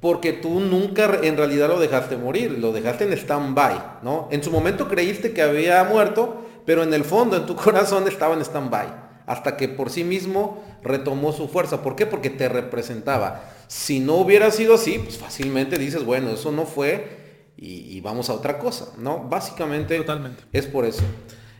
[0.00, 4.28] porque tú nunca en realidad lo dejaste morir, lo dejaste en stand-by, ¿no?
[4.30, 8.34] En su momento creíste que había muerto, pero en el fondo, en tu corazón estaba
[8.34, 8.86] en stand-by,
[9.26, 11.82] hasta que por sí mismo retomó su fuerza.
[11.82, 12.06] ¿Por qué?
[12.06, 13.52] Porque te representaba.
[13.68, 17.20] Si no hubiera sido así, pues fácilmente dices, bueno, eso no fue
[17.64, 19.28] y, vamos a otra cosa, ¿no?
[19.28, 20.42] Básicamente Totalmente.
[20.52, 21.02] es por eso.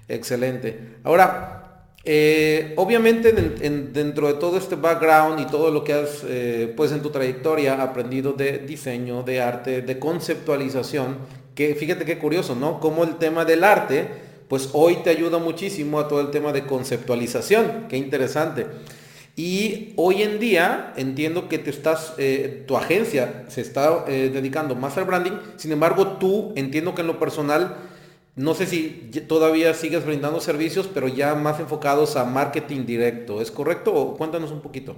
[0.09, 0.97] Excelente.
[1.05, 6.91] Ahora, eh, obviamente dentro de todo este background y todo lo que has eh, pues
[6.91, 11.19] en tu trayectoria aprendido de diseño, de arte, de conceptualización,
[11.55, 12.81] que fíjate qué curioso, ¿no?
[12.81, 14.09] Como el tema del arte,
[14.49, 18.67] pues hoy te ayuda muchísimo a todo el tema de conceptualización, qué interesante.
[19.35, 24.99] Y hoy en día entiendo que te estás, eh, tu agencia se está dedicando más
[24.99, 27.77] al branding, sin embargo tú entiendo que en lo personal
[28.35, 33.43] no sé si todavía sigues brindando servicios, pero ya más enfocados a marketing directo.
[33.43, 34.15] ¿Es correcto?
[34.17, 34.97] Cuéntanos un poquito.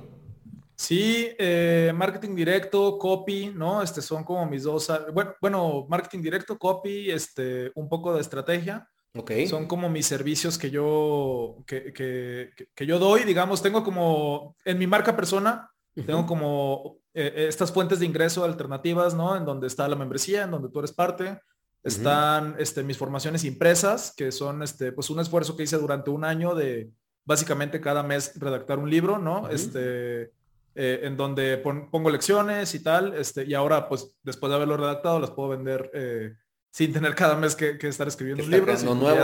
[0.77, 3.83] Sí, eh, marketing directo, copy, ¿no?
[3.83, 8.89] Este son como mis dos, bueno, bueno, marketing directo, copy, este, un poco de estrategia.
[9.17, 9.33] Ok.
[9.49, 14.87] Son como mis servicios que yo, que, que, yo doy, digamos, tengo como, en mi
[14.87, 19.37] marca persona, tengo como eh, estas fuentes de ingreso alternativas, ¿no?
[19.37, 21.41] En donde está la membresía, en donde tú eres parte,
[21.85, 26.25] están este, mis formaciones impresas, que son este, pues un esfuerzo que hice durante un
[26.25, 26.91] año de
[27.25, 29.49] básicamente cada mes redactar un libro, ¿no?
[29.49, 30.33] Este,
[30.77, 35.21] eh, en donde pongo lecciones y tal, este, y ahora pues después de haberlo redactado
[35.21, 36.35] las puedo vender eh,
[36.75, 38.75] sin tener cada mes que, estar escribiendo un libro.
[38.97, 39.23] Nuevo,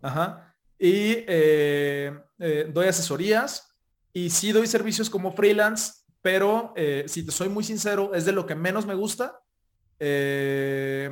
[0.00, 0.54] Ajá.
[0.78, 2.16] Y eh,
[2.72, 3.76] doy asesorías
[4.12, 6.72] y sí doy servicios como freelance, pero
[7.06, 9.42] si te soy muy sincero, es de lo que menos me gusta.
[9.98, 11.10] Eh,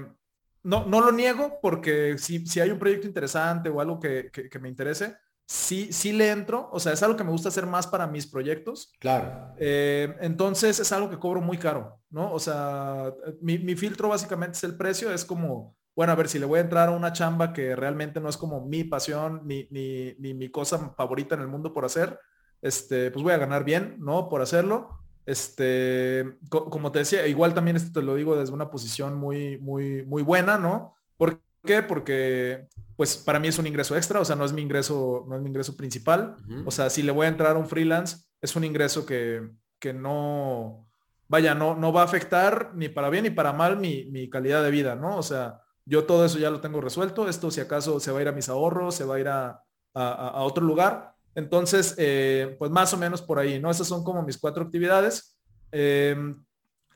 [0.62, 4.68] no, no lo niego porque si, si hay un proyecto interesante o algo que, me
[4.68, 5.16] interese,
[5.48, 6.68] sí, sí le entro.
[6.72, 8.92] O sea, es algo que me gusta hacer más para mis proyectos.
[9.00, 9.54] Claro.
[9.58, 12.32] Eh, entonces es algo que cobro muy caro, ¿no?
[12.32, 16.46] O sea, mi, filtro básicamente es el precio, es como bueno, a ver, si le
[16.46, 20.14] voy a entrar a una chamba que realmente no es como mi pasión ni, ni,
[20.20, 22.20] ni mi cosa favorita en el mundo por hacer,
[22.62, 24.28] este, pues voy a ganar bien, ¿no?
[24.28, 25.00] Por hacerlo.
[25.26, 30.04] Este, como te decía, igual también esto te lo digo desde una posición muy, muy,
[30.06, 30.94] muy buena, ¿no?
[31.16, 31.82] ¿Por qué?
[31.82, 35.36] Porque, pues para mí es un ingreso extra, o sea, no es mi ingreso, no
[35.36, 36.36] es mi ingreso principal.
[36.66, 39.94] O sea, si le voy a entrar a un freelance, es un ingreso que, que
[39.94, 40.86] no,
[41.28, 44.62] vaya, no, no va a afectar ni para bien ni para mal mi, mi calidad
[44.62, 45.16] de vida, ¿no?
[45.16, 47.26] O sea, yo todo eso ya lo tengo resuelto.
[47.28, 49.62] Esto si acaso se va a ir a mis ahorros, se va a ir a,
[49.94, 53.70] a otro lugar entonces, eh, pues más o menos por ahí, ¿no?
[53.70, 55.38] Esas son como mis cuatro actividades.
[55.70, 56.44] Em,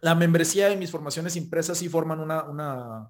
[0.01, 3.09] la membresía y mis formaciones impresas sí forman una, una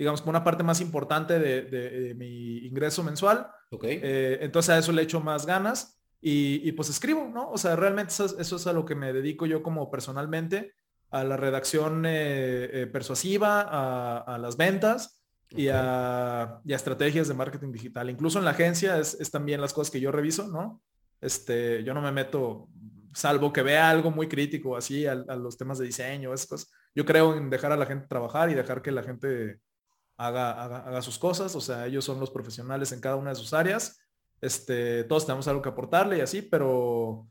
[0.00, 3.48] digamos, una parte más importante de, mi ingreso mensual.
[3.70, 4.00] Okay.
[4.02, 7.50] Eh, entonces a eso le echo más ganas y, pues escribo, ¿no?
[7.50, 10.72] O sea, realmente eso, es a lo que me dedico yo como personalmente,
[11.10, 18.08] a la redacción eh, persuasiva, a, las ventas y, a, estrategias de marketing digital.
[18.08, 20.82] Incluso en la agencia es, también las cosas que yo reviso, ¿no?
[21.20, 22.68] Este, yo no me meto,
[23.12, 26.72] salvo que vea algo muy crítico así a, los temas de diseño, esas cosas.
[26.94, 29.60] Yo creo en dejar a la gente trabajar y dejar que la gente
[30.26, 31.54] haga, haga, sus cosas.
[31.56, 33.98] O sea, ellos son los profesionales en cada una de sus áreas.
[34.40, 37.26] Este, todos tenemos algo que aportarle y así, pero,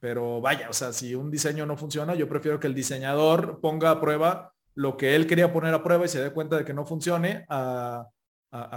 [0.00, 3.90] pero vaya, o sea, si un diseño no funciona, yo prefiero que el diseñador ponga
[3.90, 6.74] a prueba lo que él quería poner a prueba y se dé cuenta de que
[6.74, 8.08] no funcione a,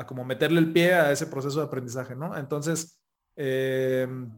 [0.08, 2.36] como meterle el pie a ese proceso de aprendizaje, ¿no?
[2.36, 3.00] Entonces,
[3.36, 4.32] em,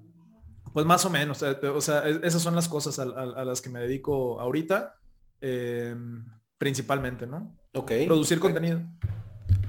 [0.74, 3.80] pues más o menos, eh, o sea, esas son las cosas a, las que me
[3.80, 4.96] dedico ahorita,
[5.40, 6.26] em,
[6.58, 7.59] principalmente, ¿no?
[7.74, 7.92] Ok.
[8.08, 8.82] Producir contenido.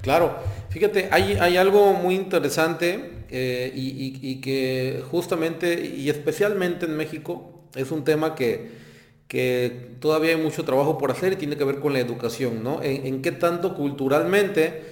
[0.03, 0.37] Claro,
[0.71, 7.91] fíjate, hay, hay algo muy interesante eh, y que justamente y especialmente en México es
[7.91, 8.81] un tema que
[9.31, 12.83] que todavía hay mucho trabajo por hacer y tiene que ver con la educación, ¿no?
[12.83, 14.83] En, qué tanto culturalmente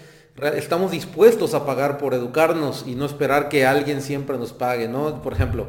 [0.55, 5.23] estamos dispuestos a pagar por educarnos y no esperar que alguien siempre nos pague, ¿no?
[5.23, 5.67] Por ejemplo,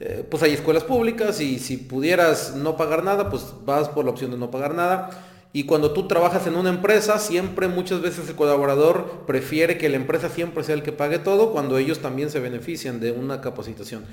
[0.00, 4.10] eh, pues hay escuelas públicas y si pudieras no pagar nada, pues vas por la
[4.10, 5.10] opción de no pagar nada.
[5.52, 9.96] Y cuando tú trabajas en una empresa, siempre muchas veces el colaborador prefiere que la
[9.96, 14.04] empresa siempre sea el que pague todo cuando ellos también se benefician de una capacitación.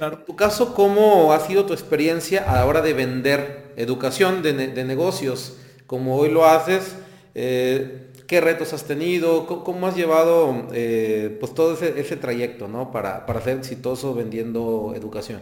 [0.00, 4.52] En tu caso, ¿cómo ha sido tu experiencia a la hora de vender educación de,
[4.84, 5.56] negocios?
[5.86, 6.96] Como hoy lo haces,
[7.34, 9.46] eh, ¿qué retos has tenido?
[9.46, 12.90] ¿Cómo, has llevado eh, pues todo ese, trayecto ¿no?
[12.90, 15.40] para, ser exitoso vendiendo educación?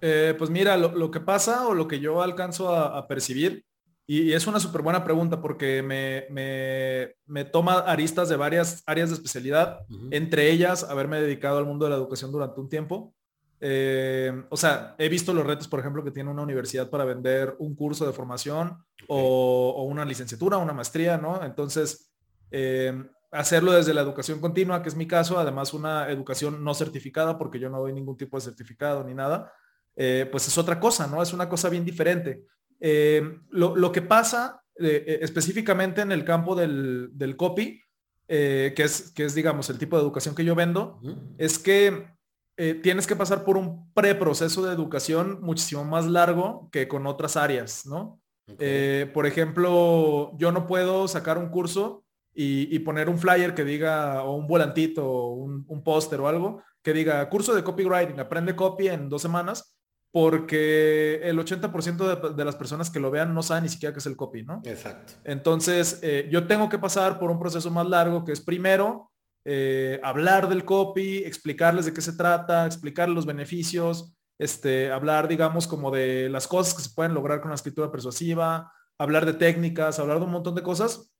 [0.00, 3.64] Eh, pues mira, lo, que pasa o lo que yo alcanzo a, percibir,
[4.06, 6.26] y, es una súper buena pregunta porque me,
[7.26, 11.90] me, toma aristas de varias áreas de especialidad, entre ellas haberme dedicado al mundo de
[11.90, 13.14] la educación durante un tiempo.
[13.60, 17.56] Eh, o sea, he visto los retos, por ejemplo, que tiene una universidad para vender
[17.58, 21.42] un curso de formación o, una licenciatura, una maestría, ¿no?
[21.42, 22.12] Entonces,
[22.50, 22.92] eh,
[23.30, 27.58] hacerlo desde la educación continua, que es mi caso, además una educación no certificada, porque
[27.58, 29.52] yo no doy ningún tipo de certificado ni nada,
[29.96, 31.22] eh, pues es otra cosa, ¿no?
[31.22, 32.44] Es una cosa bien diferente.
[33.50, 37.80] Lo, que pasa específicamente en el campo del, copy,
[38.26, 41.00] que, es, que es, digamos, el tipo de educación que yo vendo,
[41.38, 42.14] es que
[42.56, 47.36] eh, tienes que pasar por un preproceso de educación muchísimo más largo que con otras
[47.36, 48.20] áreas, ¿no?
[48.58, 54.22] Eh, por ejemplo, yo no puedo sacar un curso y, poner un flyer que diga,
[54.22, 58.88] o un volantito, o un, póster o algo, que diga, curso de copywriting, aprende copy
[58.88, 59.73] en dos semanas,
[60.14, 64.06] porque el 80% de, las personas que lo vean no saben ni siquiera qué es
[64.06, 64.62] el copy, ¿no?
[64.64, 65.14] Exacto.
[65.24, 69.10] Entonces, eh, yo tengo que pasar por un proceso más largo, que es primero
[69.44, 75.66] eh, hablar del copy, explicarles de qué se trata, explicar los beneficios, este, hablar, digamos,
[75.66, 79.98] como de las cosas que se pueden lograr con la escritura persuasiva, hablar de técnicas,
[79.98, 81.12] hablar de un montón de cosas,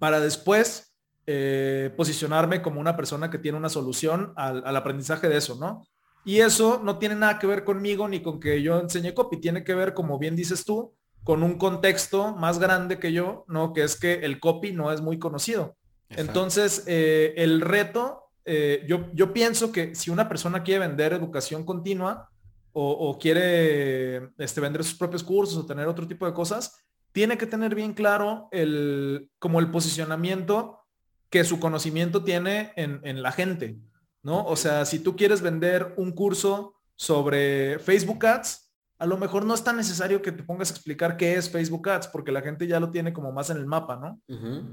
[0.00, 0.96] para después
[1.28, 5.86] eh, posicionarme como una persona que tiene una solución al, aprendizaje de eso, ¿no?
[6.24, 9.62] Y eso no tiene nada que ver conmigo ni con que yo enseñe copy, tiene
[9.62, 13.72] que ver, como bien dices tú, con un contexto más grande que yo, ¿no?
[13.72, 15.76] Que es que el copy no es muy conocido.
[16.10, 21.64] Entonces, eh, el reto, eh, yo, yo pienso que si una persona quiere vender educación
[21.64, 22.28] continua
[22.76, 27.46] o, quiere este, vender sus propios cursos o tener otro tipo de cosas, tiene que
[27.46, 30.80] tener bien claro el, como el posicionamiento
[31.30, 33.78] que su conocimiento tiene en, en la gente,
[34.24, 34.44] ¿no?
[34.46, 38.64] O sea, si tú quieres vender un curso sobre Facebook Ads,
[38.98, 41.88] a lo mejor no es tan necesario que te pongas a explicar qué es Facebook
[41.88, 44.20] Ads, porque la gente ya lo tiene como más en el mapa, ¿no?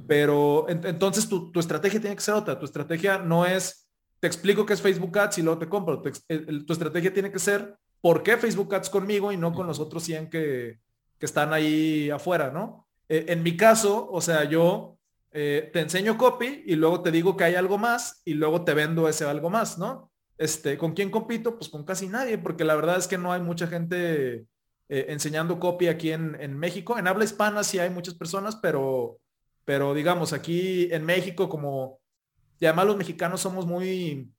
[0.08, 2.58] Pero entonces tu, estrategia tiene que ser otra.
[2.58, 6.02] Tu estrategia no es, te explico qué es Facebook Ads y luego te compro.
[6.02, 10.04] tu estrategia tiene que ser, ¿por qué Facebook Ads conmigo y no con los otros
[10.04, 10.80] 100 que,
[11.20, 12.88] están ahí afuera, ¿no?
[13.08, 14.98] E, en mi caso, o sea, yo
[15.34, 18.74] eh, te enseño copy y luego te digo que hay algo más y luego te
[18.74, 20.12] vendo ese algo más, ¿no?
[20.38, 21.58] Este, ¿Con quién compito?
[21.58, 24.46] Pues con casi nadie, porque la verdad es que no hay mucha gente
[24.90, 26.98] eh, enseñando copy aquí en, en, México.
[26.98, 29.20] En habla hispana sí hay muchas personas, pero,
[29.64, 32.02] pero digamos, aquí en México como,
[32.60, 34.30] y además los mexicanos somos muy,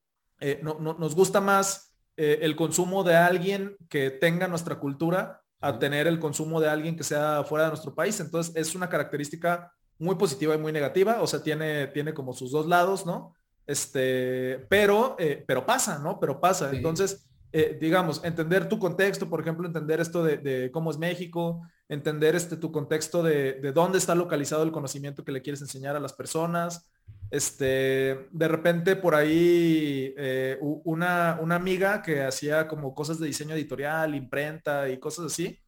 [0.40, 6.06] eh, no, nos gusta más el consumo de alguien que tenga nuestra cultura a tener
[6.06, 8.20] el consumo de alguien que sea fuera de nuestro país.
[8.20, 12.50] Entonces es una característica muy positiva y muy negativa, o sea, tiene, tiene como sus
[12.50, 13.34] dos lados, ¿no?
[13.66, 16.18] Este, pero, eh, pero pasa, ¿no?
[16.18, 16.70] Pero pasa.
[16.72, 22.34] Entonces, eh, digamos, entender tu contexto, por ejemplo, entender esto de, cómo es México, entender
[22.34, 26.00] este, tu contexto de, de, dónde está localizado el conocimiento que le quieres enseñar a
[26.00, 26.88] las personas.
[27.30, 33.54] Este, de repente por ahí eh, una, una amiga que hacía como cosas de diseño
[33.54, 35.58] editorial, imprenta y cosas así,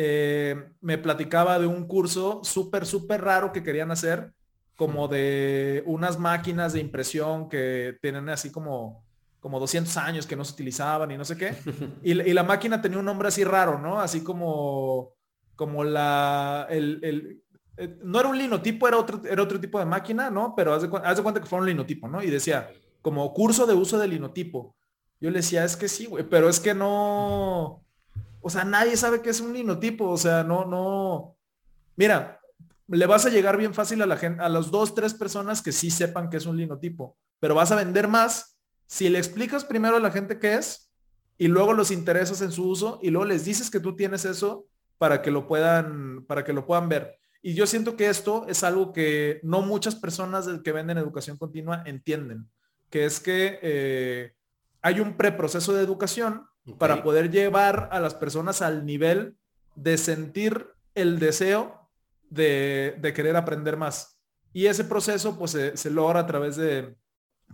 [0.00, 4.32] eh, me platicaba de un curso súper, súper raro que querían hacer,
[4.76, 9.04] como de unas máquinas de impresión que tienen así como,
[9.40, 11.52] como 200 años que no se utilizaban y no sé qué.
[12.04, 14.00] Y, la máquina tenía un nombre así raro, ¿no?
[14.00, 15.14] Así como,
[15.56, 17.42] como la, el,
[17.76, 20.54] eh, no era un linotipo, era otro, era otro tipo de máquina, ¿no?
[20.54, 22.22] Pero haz de, cuenta que fue un linotipo, ¿no?
[22.22, 22.70] Y decía,
[23.02, 24.76] como curso de uso de linotipo.
[25.20, 27.84] Yo le decía, es que sí, güey, pero es que no,
[28.48, 31.36] o sea, nadie sabe que es un linotipo, o sea, no, no.
[31.96, 32.40] Mira,
[32.86, 35.70] le vas a llegar bien fácil a la gente, a las dos, tres personas que
[35.70, 39.98] sí sepan que es un linotipo, pero vas a vender más si le explicas primero
[39.98, 40.90] a la gente qué es
[41.36, 44.66] y luego los interesas en su uso y luego les dices que tú tienes eso
[44.96, 47.18] para que lo puedan, para que lo puedan ver.
[47.42, 51.82] Y yo siento que esto es algo que no muchas personas que venden educación continua
[51.84, 52.48] entienden,
[52.88, 54.32] que es que eh,
[54.88, 56.46] hay un preproceso de educación
[56.78, 59.36] para poder llevar a las personas al nivel
[59.74, 61.90] de sentir el deseo
[62.30, 64.18] de, querer aprender más.
[64.52, 66.96] Y ese proceso pues se, logra a través de,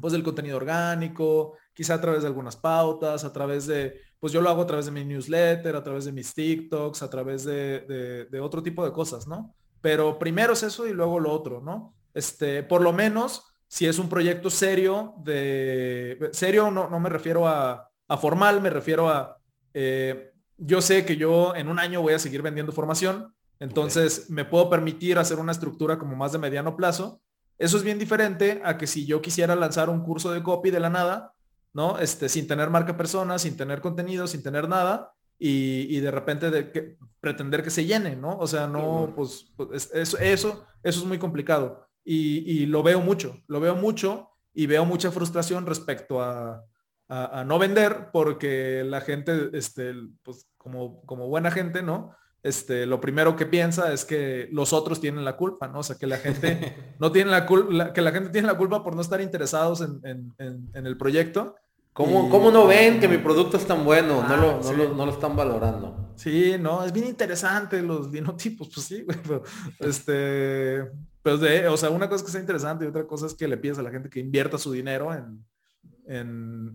[0.00, 4.40] pues, del contenido orgánico, quizá a través de algunas pautas, a través de, pues yo
[4.40, 8.26] lo hago a través de mi newsletter, a través de mis TikToks, a través de,
[8.30, 9.54] de otro tipo de cosas, ¿no?
[9.80, 11.94] Pero primero es eso y luego lo otro, ¿no?
[12.14, 17.48] Este, por lo menos, si es un proyecto serio de, serio no, no me refiero
[17.48, 19.36] a, a formal me refiero a,
[19.72, 24.44] eh, yo sé que yo en un año voy a seguir vendiendo formación, entonces me
[24.44, 27.20] puedo permitir hacer una estructura como más de mediano plazo.
[27.58, 30.78] Eso es bien diferente a que si yo quisiera lanzar un curso de copy de
[30.78, 31.32] la nada,
[31.72, 31.98] ¿no?
[31.98, 36.70] Este, sin tener marca persona, sin tener contenido, sin tener nada, y, de repente de
[36.70, 38.38] que, pretender que se llene, ¿no?
[38.38, 41.83] O sea, no, pues, pues eso, eso, eso es muy complicado.
[42.04, 46.64] Y, y, lo veo mucho, lo veo mucho y veo mucha frustración respecto a,
[47.08, 52.14] a, no vender porque la gente, este, pues como, como buena gente, ¿no?
[52.42, 55.78] Este, lo primero que piensa es que los otros tienen la culpa, ¿no?
[55.78, 58.82] O sea, que la gente no tiene la culpa, que la gente tiene la culpa
[58.84, 61.56] por no estar interesados en, el proyecto.
[61.94, 64.26] ¿Cómo, ¿Cómo, no ven que mi producto es tan bueno?
[64.28, 66.12] no, lo, no, lo, están valorando.
[66.16, 69.42] Sí, no, es bien interesante los linotipos, pues sí, pero,
[69.78, 70.90] este,
[71.24, 73.48] pues de, o sea, una cosa es que sea interesante y otra cosa es que
[73.48, 75.42] le pides a la gente que invierta su dinero en,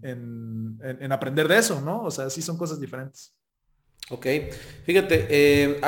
[0.01, 2.01] en, aprender de eso, ¿no?
[2.01, 3.35] O sea, sí son cosas diferentes.
[4.09, 4.25] Ok,
[4.85, 5.79] fíjate, eh,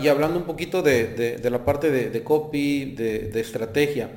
[0.00, 4.10] y hablando un poquito de, la parte de, copy, de, estrategia,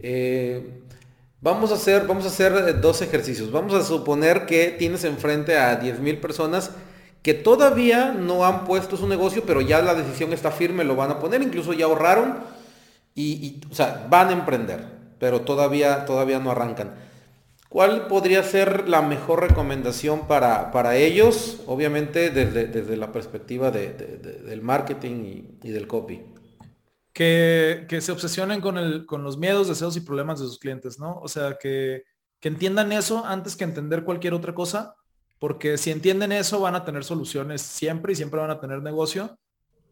[0.00, 0.80] eh,
[1.40, 3.52] vamos, a hacer, vamos a hacer dos ejercicios.
[3.52, 6.72] Vamos a suponer que tienes enfrente a 10.000 personas
[7.22, 11.12] que todavía no han puesto su negocio, pero ya la decisión está firme, lo van
[11.12, 12.56] a poner, incluso ya ahorraron
[13.16, 14.84] y, y o sea, van a emprender,
[15.18, 16.94] pero todavía, todavía no arrancan.
[17.68, 23.92] ¿Cuál podría ser la mejor recomendación para, para ellos, obviamente desde, desde la perspectiva de,
[23.92, 26.22] del marketing y, del copy?
[27.12, 30.98] Que, que, se obsesionen con, el, con los miedos, deseos y problemas de sus clientes,
[30.98, 31.18] ¿no?
[31.20, 32.04] O sea, que,
[32.40, 34.94] que entiendan eso antes que entender cualquier otra cosa,
[35.38, 39.38] porque si entienden eso van a tener soluciones siempre y siempre van a tener negocio.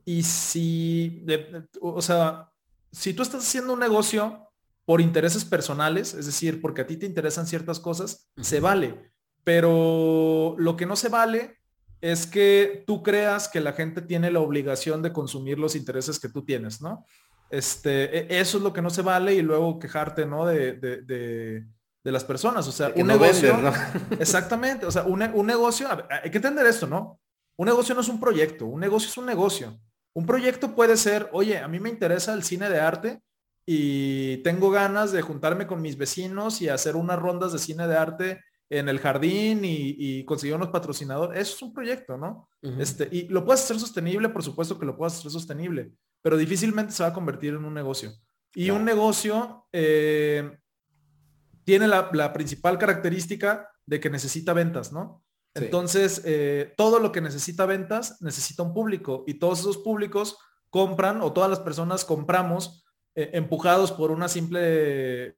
[0.05, 1.27] Y si,
[1.81, 2.51] o sea,
[2.95, 4.49] si tú estás haciendo un negocio
[4.85, 9.13] por intereses personales, es decir, porque a ti te interesan ciertas cosas, se vale.
[9.43, 11.59] Pero lo que no se vale
[12.01, 16.29] es que tú creas que la gente tiene la obligación de consumir los intereses que
[16.29, 17.05] tú tienes, ¿no?
[17.51, 20.47] Este, e, eso es lo que no se vale y luego quejarte, ¿no?
[20.47, 21.65] De, de,
[22.03, 22.69] las personas.
[22.69, 23.59] O sea, un negocio.
[24.21, 24.85] Exactamente.
[24.85, 25.89] O sea, un, un negocio,
[26.23, 27.21] hay que entender esto, ¿no?
[27.57, 29.79] Un negocio no es un proyecto, un negocio es un negocio.
[30.15, 33.21] Un proyecto puede ser, oye, a mí me interesa el cine de arte
[33.67, 37.97] y tengo ganas de juntarme con mis vecinos y hacer unas rondas de cine de
[37.97, 38.41] arte
[38.71, 41.41] en el jardín y, conseguir unos patrocinadores.
[41.41, 42.49] Eso es un proyecto, ¿no?
[42.79, 45.93] este, y lo puedes hacer sostenible, por supuesto que lo puedes hacer sostenible,
[46.23, 48.13] pero difícilmente se va a convertir en un negocio.
[48.55, 50.59] Y un negocio eh,
[51.65, 55.24] tiene la, principal característica de que necesita ventas, ¿no?
[55.55, 60.37] Entonces, eh, todo lo que necesita ventas necesita un público y todos esos públicos
[60.69, 62.85] compran o todas las personas compramos
[63.15, 65.37] eh, empujados por una simple,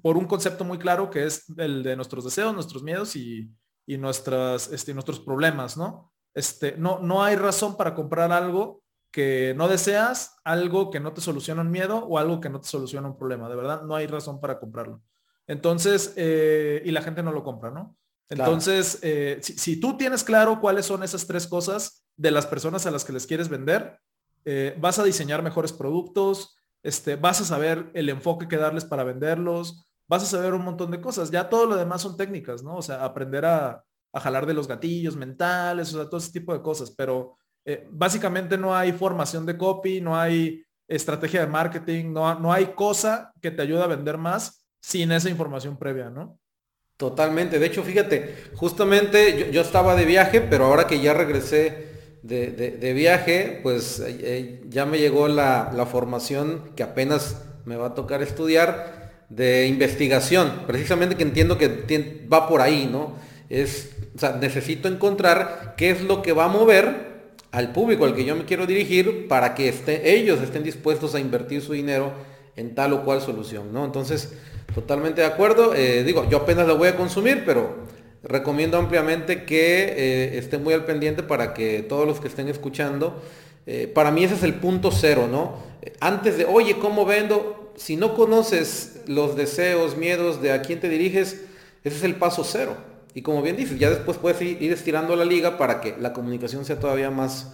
[0.00, 3.50] por un concepto muy claro que es el de nuestros deseos, nuestros miedos y,
[3.86, 6.10] nuestras, este, nuestros problemas, ¿no?
[6.32, 11.20] Este, no, no hay razón para comprar algo que no deseas, algo que no te
[11.20, 13.50] soluciona un miedo o algo que no te soluciona un problema.
[13.50, 15.02] De verdad, no hay razón para comprarlo.
[15.46, 17.94] Entonces, eh, y la gente no lo compra, ¿no?
[18.28, 22.90] Entonces, eh, si, tú tienes claro cuáles son esas tres cosas de las personas a
[22.90, 23.98] las que les quieres vender,
[24.44, 29.04] eh, vas a diseñar mejores productos, este, vas a saber el enfoque que darles para
[29.04, 31.30] venderlos, vas a saber un montón de cosas.
[31.30, 32.76] Ya todo lo demás son técnicas, ¿no?
[32.76, 36.60] O sea, aprender a, jalar de los gatillos mentales, o sea, todo ese tipo de
[36.60, 36.90] cosas.
[36.90, 42.52] Pero eh, básicamente no hay formación de copy, no hay estrategia de marketing, no, no
[42.52, 46.38] hay cosa que te ayude a vender más sin esa información previa, ¿no?
[46.96, 47.58] Totalmente.
[47.58, 51.90] De hecho, fíjate, justamente yo, estaba de viaje, pero ahora que ya regresé
[52.22, 57.94] de, viaje, pues eh, eh, ya me llegó la, formación que apenas me va a
[57.94, 60.62] tocar estudiar de investigación.
[60.66, 63.16] Precisamente que entiendo que va por ahí, ¿no?
[63.48, 67.12] Es, o sea, necesito encontrar qué es lo que va a mover
[67.52, 69.72] al público al que yo me quiero dirigir para que
[70.04, 72.12] ellos estén dispuestos a invertir su dinero
[72.56, 73.84] en tal o cual solución, ¿no?
[73.84, 74.32] Entonces,
[74.74, 75.74] Totalmente de acuerdo.
[75.74, 77.86] Eh, digo, yo apenas lo voy a consumir, pero
[78.22, 83.20] recomiendo ampliamente que eh, estén muy al pendiente para que todos los que estén escuchando,
[83.66, 85.56] eh, para mí ese es el punto cero, ¿no?
[86.00, 87.72] Antes de, oye, ¿cómo vendo?
[87.76, 91.44] Si no conoces los deseos, miedos de a quién te diriges,
[91.84, 92.76] ese es el paso cero.
[93.14, 96.64] Y como bien dices, ya después puedes ir, estirando la liga para que la comunicación
[96.64, 97.52] sea todavía más,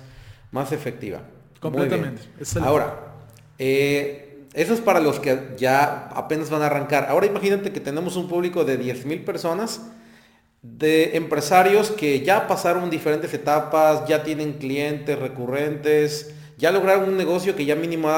[0.52, 1.22] más efectiva.
[1.60, 2.22] Completamente.
[2.60, 3.14] Ahora,
[3.58, 4.27] eh,
[4.58, 7.06] eso es para los que ya apenas van a arrancar.
[7.08, 9.82] Ahora imagínate que tenemos un público de 10.000 personas,
[10.62, 17.54] de empresarios que ya pasaron diferentes etapas, ya tienen clientes recurrentes, ya lograron un negocio
[17.54, 18.08] que ya mínimo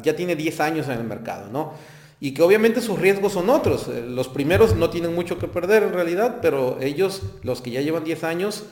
[0.00, 1.74] ya tiene 10 años en el mercado, ¿no?
[2.20, 3.88] Y que obviamente sus riesgos son otros.
[3.88, 7.80] Eh, los primeros no tienen mucho que perder en realidad, pero ellos, los que ya
[7.80, 8.66] llevan 10 años,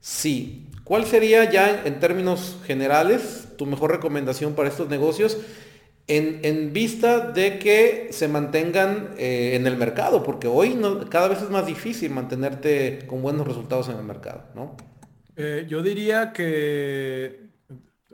[0.00, 0.66] sí.
[0.82, 5.36] ¿Cuál sería ya en términos generales tu mejor recomendación para estos negocios?
[6.08, 11.42] En, vista de que se mantengan eh, en el mercado, porque hoy no, cada vez
[11.42, 14.76] es más difícil mantenerte con buenos resultados en el mercado, ¿no?
[15.34, 17.50] Eh, yo diría que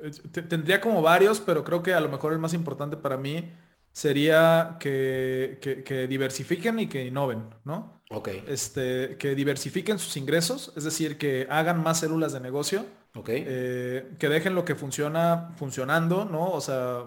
[0.03, 0.11] eh,
[0.49, 3.53] tendría como varios, pero creo que a lo mejor el más importante para mí
[3.93, 8.01] sería que, que diversifiquen y que innoven, ¿no?
[8.11, 8.28] Ok.
[8.49, 12.86] Este, que diversifiquen sus ingresos, es decir, que hagan más células de negocio
[13.27, 16.51] eh, que dejen lo que funciona funcionando, ¿no?
[16.51, 17.05] O sea,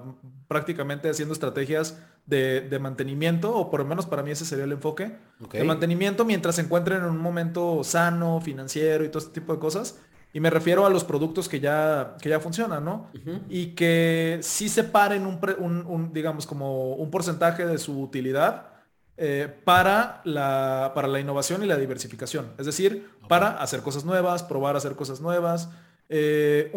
[0.47, 5.17] prácticamente haciendo estrategias de, mantenimiento, o por lo menos para mí ese sería el enfoque,
[5.51, 9.59] de mantenimiento mientras se encuentren en un momento sano, financiero y todo este tipo de
[9.59, 9.99] cosas.
[10.33, 13.09] Y me refiero a los productos que ya, que ya funcionan, ¿no?
[13.47, 15.39] Y que sí separen un,
[15.87, 18.73] un, digamos, como un porcentaje de su utilidad
[19.17, 22.51] eh, para, la, para la innovación y la diversificación.
[22.57, 25.69] Es decir, para hacer cosas nuevas, probar hacer cosas nuevas,
[26.09, 26.71] eh,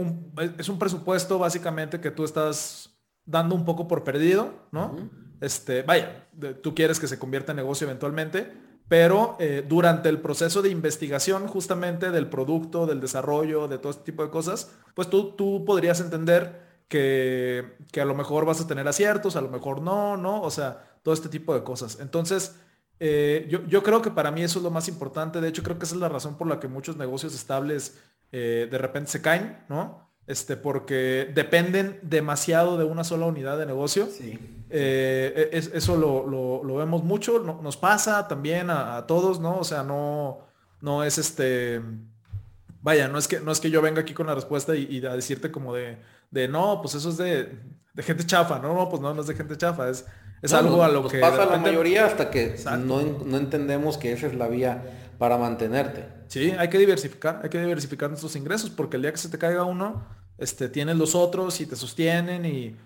[0.59, 4.97] es un presupuesto básicamente que tú estás dando un poco por perdido, ¿no?
[5.41, 6.27] Este, vaya,
[6.63, 8.51] tú quieres que se convierta en negocio eventualmente,
[8.89, 14.05] pero eh, durante el proceso de investigación justamente del producto, del desarrollo, de todo este
[14.05, 18.67] tipo de cosas, pues tú, tú podrías entender que, que, a lo mejor vas a
[18.67, 20.41] tener aciertos, a lo mejor no, ¿no?
[20.41, 21.99] O sea, todo este tipo de cosas.
[22.01, 22.57] Entonces,
[22.99, 25.43] eh, yo, yo, creo que para mí eso es lo más importante.
[25.43, 27.99] De hecho, creo que esa es la razón por la que muchos negocios estables
[28.33, 30.09] eh, de repente se caen, ¿no?
[30.27, 34.07] Este, porque dependen demasiado de una sola unidad de negocio.
[34.07, 34.39] Sí.
[34.69, 39.59] Eh, e, eso lo, vemos mucho, nos pasa también a, todos, ¿no?
[39.59, 40.41] O sea, no,
[40.83, 41.81] no es este,
[42.83, 45.15] vaya, no es que, no es que yo venga aquí con la respuesta y, a
[45.15, 45.97] decirte como de,
[46.31, 47.59] de, no, pues eso es de,
[47.97, 48.75] gente chafa, ¿no?
[48.75, 50.05] No, pues no, no es de gente chafa, es,
[50.43, 51.21] es algo a lo que...
[51.21, 52.55] pasa la mayoría hasta que
[52.85, 56.18] no, no entendemos que esa es la vía para mantenerte.
[56.29, 59.39] Sí, hay que diversificar, hay que diversificar nuestros ingresos porque el día que se te
[59.39, 60.05] caiga uno,
[60.37, 62.77] este, tienes los otros y te sostienen y,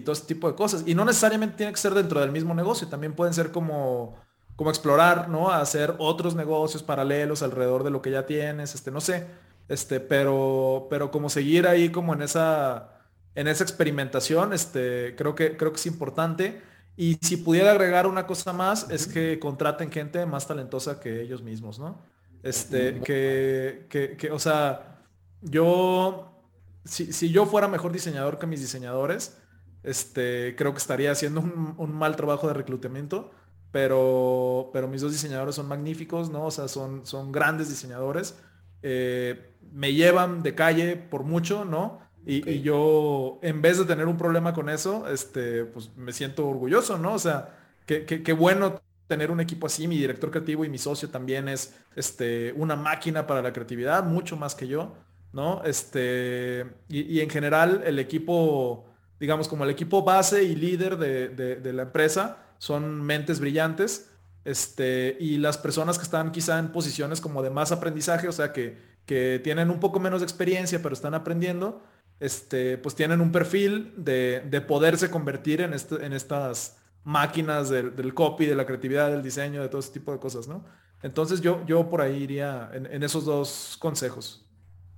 [0.00, 0.84] todo ese tipo de cosas.
[0.86, 4.16] Y no necesariamente tiene que ser dentro del mismo negocio, también pueden ser como,
[4.56, 5.50] como explorar, ¿no?
[5.50, 9.26] Hacer otros negocios paralelos alrededor de lo que ya tienes, este, no sé,
[9.68, 13.00] este, pero, pero como seguir ahí como en esa,
[13.34, 16.62] en esa experimentación, este, creo que, creo que es importante.
[16.96, 21.42] Y si pudiera agregar una cosa más, es que contraten gente más talentosa que ellos
[21.42, 21.98] mismos, ¿no?
[22.42, 25.00] Este, que, que, o sea,
[25.42, 26.42] yo,
[26.84, 29.38] si, yo fuera mejor diseñador que mis diseñadores,
[29.82, 33.30] este, creo que estaría haciendo un, mal trabajo de reclutamiento,
[33.72, 36.46] pero, pero mis dos diseñadores son magníficos, ¿no?
[36.46, 38.38] O sea, son, son grandes diseñadores.
[38.82, 42.00] Eh, me llevan de calle por mucho, ¿no?
[42.24, 46.98] Y, yo, en vez de tener un problema con eso, este, pues me siento orgulloso,
[46.98, 47.14] ¿no?
[47.14, 49.88] O sea, qué bueno tener un equipo así.
[49.88, 54.36] Mi director creativo y mi socio también es este, una máquina para la creatividad, mucho
[54.36, 54.94] más que yo,
[55.32, 55.62] ¿no?
[55.64, 58.86] Este, y, en general el equipo,
[59.18, 64.10] digamos, como el equipo base y líder de, la empresa, son mentes brillantes.
[64.44, 68.52] Este, y las personas que están quizá en posiciones como de más aprendizaje, o sea,
[68.52, 71.82] que, que tienen un poco menos de experiencia, pero están aprendiendo,
[72.20, 78.14] este, pues tienen un perfil de, de poderse convertir en, este, en estas máquinas del,
[78.14, 80.64] copy, de la creatividad, del diseño, de todo ese tipo de cosas, ¿no?
[81.02, 84.44] Entonces yo, yo por ahí iría en, esos dos consejos.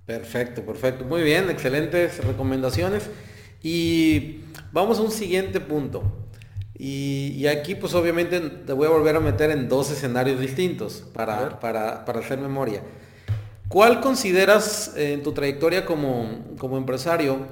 [0.05, 1.05] Perfecto, perfecto.
[1.05, 3.09] Muy bien, excelentes recomendaciones.
[3.61, 4.41] Y
[4.71, 6.03] vamos a un siguiente punto.
[6.73, 11.59] Y, aquí pues obviamente te voy a volver a meter en dos escenarios distintos para,
[11.59, 12.81] para, para hacer memoria.
[13.67, 17.45] ¿Cuál consideras en tu trayectoria como, como empresario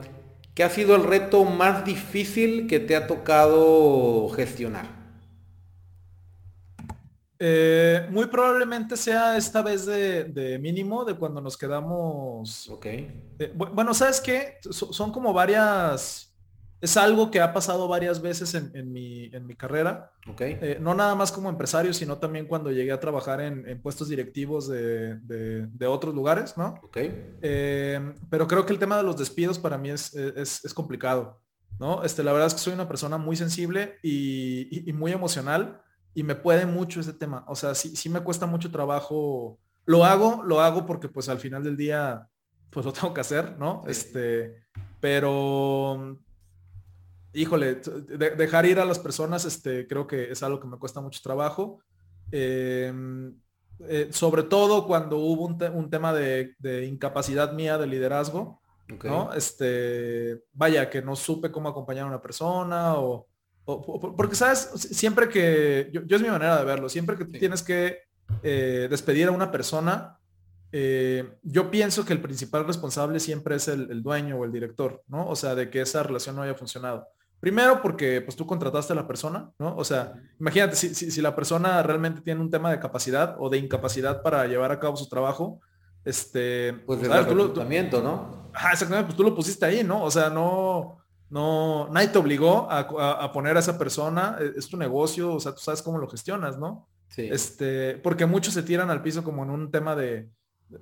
[0.59, 4.87] ¿Qué ha sido el reto más difícil que te ha tocado gestionar?
[7.39, 12.67] Eh, muy probablemente sea esta vez de, mínimo, de cuando nos quedamos.
[12.67, 12.85] Ok.
[12.87, 14.57] Eh, bueno, ¿sabes qué?
[14.69, 16.28] son como varias
[16.81, 20.13] es algo que ha pasado varias veces en, mi, carrera.
[20.27, 20.57] Okay.
[20.61, 24.67] Eh, no nada más como empresario, sino también cuando llegué a trabajar en, puestos directivos
[24.69, 26.79] de, otros lugares, ¿no?
[26.83, 27.35] Okay.
[27.41, 31.41] Eh, pero creo que el tema de los despidos para mí es, complicado,
[31.79, 32.03] ¿no?
[32.03, 35.81] Este, la verdad es que soy una persona muy sensible y, muy emocional
[36.13, 37.43] y me puede mucho ese tema.
[37.47, 39.59] O sea, sí, sí me cuesta mucho trabajo.
[39.85, 42.27] Lo hago, lo hago porque pues al final del día
[42.69, 43.83] pues lo tengo que hacer, ¿no?
[43.87, 44.63] Este,
[44.99, 46.19] pero
[47.33, 51.21] híjole, dejar ir a las personas, este, creo que es algo que me cuesta mucho
[51.21, 51.79] trabajo.
[52.31, 53.35] Em,
[53.87, 56.53] eh, sobre todo cuando hubo un, tema de,
[56.85, 58.61] incapacidad mía de liderazgo,
[59.03, 59.31] ¿no?
[59.33, 63.27] Este, vaya, que no supe cómo acompañar a una persona o,
[64.17, 67.99] porque sabes, siempre que, yo, es mi manera de verlo, siempre que tienes que
[68.41, 70.17] eh, despedir a una persona,
[70.71, 75.03] eh, yo pienso que el principal responsable siempre es el, el, dueño o el director,
[75.07, 75.27] ¿no?
[75.27, 77.07] O sea, de que esa relación no haya funcionado.
[77.39, 79.75] Primero porque pues tú contrataste a la persona, ¿no?
[79.77, 84.21] O sea, imagínate si, la persona realmente tiene un tema de capacidad o de incapacidad
[84.21, 85.61] para llevar a cabo su trabajo,
[86.03, 86.73] este...
[86.85, 88.51] Pues, pues el reclutamiento, ¿no?
[88.53, 90.03] Ajá, exactamente, pues tú lo pusiste ahí, ¿no?
[90.03, 90.97] O sea, no,
[91.29, 95.53] no, nadie te obligó a, poner a esa persona, e, es tu negocio, o sea,
[95.53, 96.89] tú sabes cómo lo gestionas, ¿no?
[97.07, 97.29] Sí.
[97.31, 100.29] Este, porque muchos se tiran al piso como en un tema de,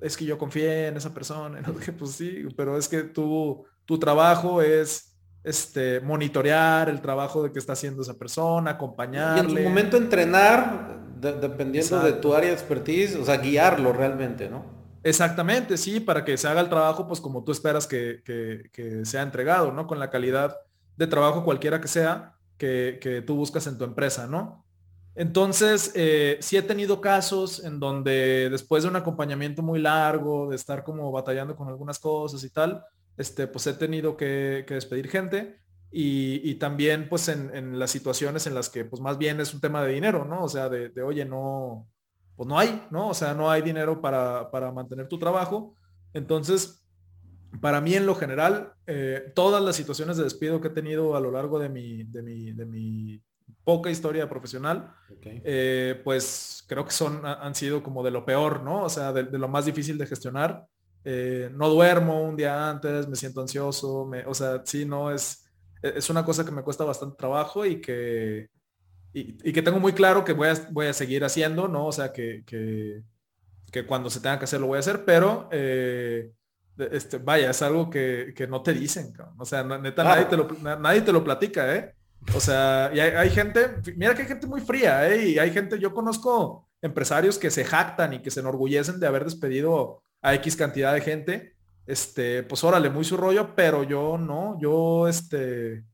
[0.01, 1.75] es que yo confié en esa persona, ¿no?
[1.75, 7.51] que pues sí, pero es que tú, tu trabajo es este, monitorear el trabajo de
[7.51, 9.51] que está haciendo esa persona, acompañarle.
[9.51, 14.49] Y en su momento entrenar, dependiendo de tu área de expertise, o sea, guiarlo realmente,
[14.49, 14.77] ¿no?
[15.03, 19.21] Exactamente, sí, para que se haga el trabajo, pues como tú esperas que, que, sea
[19.21, 19.87] entregado, ¿no?
[19.87, 20.57] Con la calidad
[20.97, 24.65] de trabajo cualquiera que sea que, tú buscas en tu empresa, ¿no?
[25.15, 30.55] Entonces, eh, sí he tenido casos en donde después de un acompañamiento muy largo, de
[30.55, 32.83] estar como batallando con algunas cosas y tal,
[33.17, 35.59] este, pues he tenido que, despedir gente
[35.91, 39.83] y, también pues en, las situaciones en las que pues más bien es un tema
[39.83, 40.43] de dinero, ¿no?
[40.43, 41.87] O sea, de, oye, no,
[42.35, 43.09] pues no hay, ¿no?
[43.09, 45.75] O sea, no hay dinero para, mantener tu trabajo.
[46.13, 46.83] Entonces,
[47.61, 51.19] para mí en lo general, eh, todas las situaciones de despido que he tenido a
[51.19, 53.21] lo largo de mi, de mi,
[53.63, 54.93] poca historia profesional,
[55.23, 58.83] eh, pues creo que son, han sido como de lo peor, ¿no?
[58.83, 60.67] O sea, de, de lo más difícil de gestionar.
[61.09, 65.49] Eh, no duermo un día antes, me siento ansioso, me, o sea, sí, no, es,
[65.81, 68.49] es una cosa que me cuesta bastante trabajo y que,
[69.13, 71.85] y, que tengo muy claro que voy a, voy a seguir haciendo, ¿no?
[71.87, 76.33] O sea, que, que, cuando se tenga que hacer lo voy a hacer, pero eh,
[76.77, 81.01] este, vaya, es algo que, no te dicen, o sea, neta, nadie, te lo, nadie
[81.03, 81.95] te lo platica, ¿eh?
[82.35, 85.25] O sea, y hay, gente, mira que hay gente muy fría, ¿eh?
[85.29, 89.23] Y hay gente, yo conozco empresarios que se jactan y que se enorgullecen de haber
[89.23, 91.53] despedido a X cantidad de gente,
[91.85, 95.85] este, pues órale, muy su rollo, pero yo no, yo, este,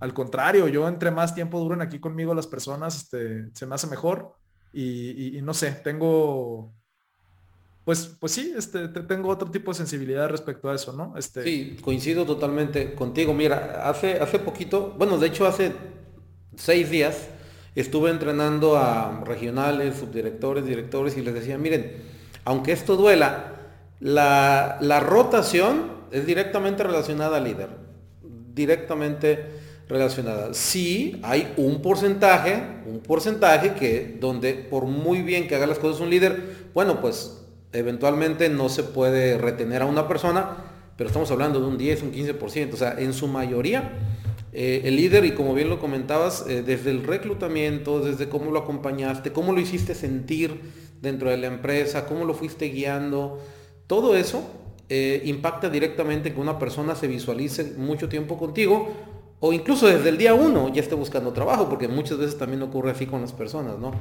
[0.00, 3.86] al contrario, yo entre más tiempo duren aquí conmigo las personas, este, se me hace
[3.86, 4.34] mejor
[4.72, 6.74] y, no sé, tengo,
[7.84, 11.16] pues, pues sí, este, tengo otro tipo de sensibilidad respecto a eso, ¿no?
[11.16, 11.44] Este...
[11.44, 13.32] Sí, coincido totalmente contigo.
[13.32, 15.72] Mira, hace, hace poquito, bueno, de hecho hace
[16.56, 17.28] seis días
[17.76, 22.02] estuve entrenando a regionales, subdirectores, directores y les decía, miren,
[22.44, 23.55] aunque esto duela,
[24.00, 27.68] la, rotación es directamente relacionada al líder.
[28.54, 29.44] Directamente
[29.88, 30.54] relacionada.
[30.54, 36.00] Sí, hay un porcentaje, un porcentaje que donde por muy bien que haga las cosas
[36.00, 37.42] un líder, bueno, pues
[37.72, 40.56] eventualmente no se puede retener a una persona,
[40.96, 43.92] pero estamos hablando de un 10, un 15%, o sea, en su mayoría
[44.58, 48.60] eh, el líder, y como bien lo comentabas, eh, desde el reclutamiento, desde cómo lo
[48.60, 50.58] acompañaste, cómo lo hiciste sentir
[51.02, 53.38] dentro de la empresa, cómo lo fuiste guiando,
[53.86, 54.42] todo eso
[54.88, 58.88] eh, impacta directamente que una persona se visualice mucho tiempo contigo
[59.40, 62.92] o incluso desde el día uno ya esté buscando trabajo, porque muchas veces también ocurre
[62.92, 63.92] así con las personas, ¿no?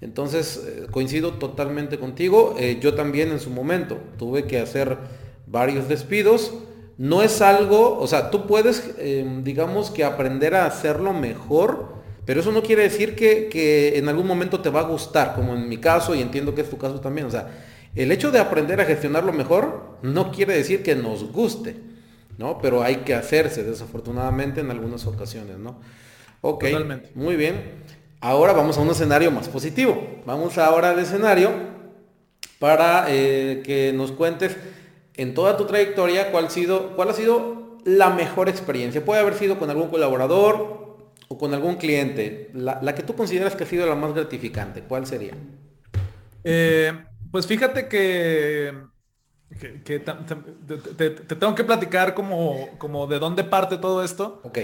[0.00, 2.54] Entonces, coincido totalmente contigo.
[2.80, 4.96] yo también en su momento tuve que hacer
[5.46, 6.52] varios despidos
[6.98, 12.40] no es algo, o sea, tú puedes, em, digamos que aprender a hacerlo mejor, pero
[12.40, 15.78] eso no quiere decir que, en algún momento te va a gustar, como en mi
[15.78, 17.28] caso, y entiendo que es tu caso también.
[17.28, 17.48] O sea,
[17.98, 21.76] el hecho de aprender a gestionarlo mejor no quiere decir que nos guste,
[22.38, 22.58] ¿no?
[22.58, 25.80] Pero hay que hacerse, desafortunadamente, en algunas ocasiones, ¿no?
[26.40, 26.64] Ok,
[27.14, 27.60] muy bien.
[28.20, 30.20] Ahora vamos a un escenario más positivo.
[30.24, 31.50] Vamos ahora al escenario
[32.60, 34.56] para eh, que nos cuentes
[35.16, 39.04] en toda tu trayectoria, ¿cuál ha sido, cuál ha sido la mejor experiencia?
[39.04, 40.96] Puede haber sido con algún colaborador
[41.26, 42.50] o con algún cliente.
[42.54, 45.34] La, que tú consideras que ha sido la más gratificante, ¿cuál sería?
[46.44, 46.92] Eh,
[47.30, 48.74] pues fíjate que,
[49.84, 54.40] te, tengo que platicar como, como de dónde parte todo esto.
[54.44, 54.58] Ok.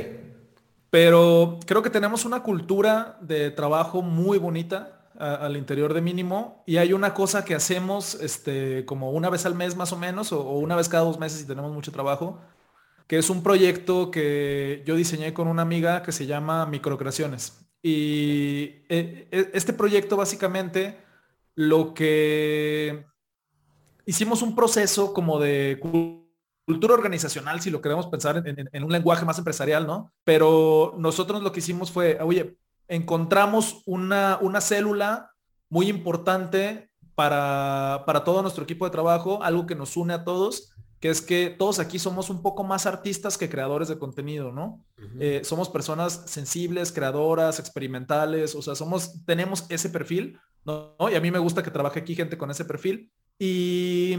[0.91, 6.77] Pero creo que tenemos una cultura de trabajo muy bonita al interior de mínimo y
[6.79, 10.43] hay una cosa que hacemos este, como una vez al mes más o menos o,
[10.53, 12.41] una vez cada dos meses si tenemos mucho trabajo,
[13.07, 17.61] que es un proyecto que yo diseñé con una amiga que se llama Microcreaciones.
[17.83, 21.04] Y eh, e, este proyecto básicamente
[21.55, 23.05] lo que
[24.07, 25.79] hicimos un proceso como de
[26.67, 30.13] cultura organizacional, si lo queremos pensar en, un lenguaje más empresarial, ¿no?
[30.25, 32.57] Pero nosotros lo que hicimos fue, oye,
[32.89, 35.33] encontramos una, una célula
[35.69, 40.73] muy importante para, para, todo nuestro equipo de trabajo, algo que nos une a todos,
[41.05, 44.83] que es que todos aquí somos un poco más artistas que creadores de contenido, ¿no?
[45.21, 50.97] Eh, somos personas sensibles, creadoras, experimentales, o sea, somos, tenemos ese perfil, ¿no?
[51.13, 53.13] Y a mí me gusta que trabaje aquí gente con ese perfil.
[53.39, 54.17] Y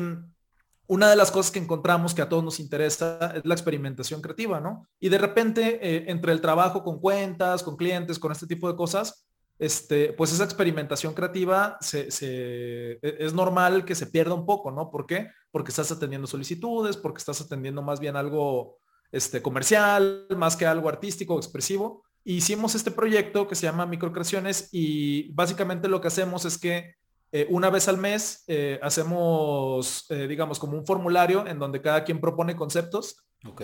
[0.85, 4.59] una de las cosas que encontramos que a todos nos interesa es la experimentación creativa,
[4.59, 4.87] ¿no?
[4.99, 8.75] Y de repente, eh, entre el trabajo con cuentas, con clientes, con este tipo de
[8.75, 9.24] cosas,
[9.57, 14.91] este, pues esa experimentación creativa se, e, es normal que se pierda un poco, ¿no?
[14.91, 15.29] ¿Por qué?
[15.51, 18.79] Porque estás atendiendo solicitudes, porque estás atendiendo más bien algo
[19.11, 22.03] este, comercial, más que algo artístico, expresivo.
[22.23, 26.95] hicimos este proyecto que se llama Microcreaciones y básicamente lo que hacemos es que
[27.31, 32.03] eh, una vez al mes eh, hacemos, eh, digamos, como un formulario en donde cada
[32.03, 33.17] quien propone conceptos,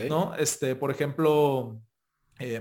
[0.10, 0.36] ¿no?
[0.36, 1.82] Este, por ejemplo,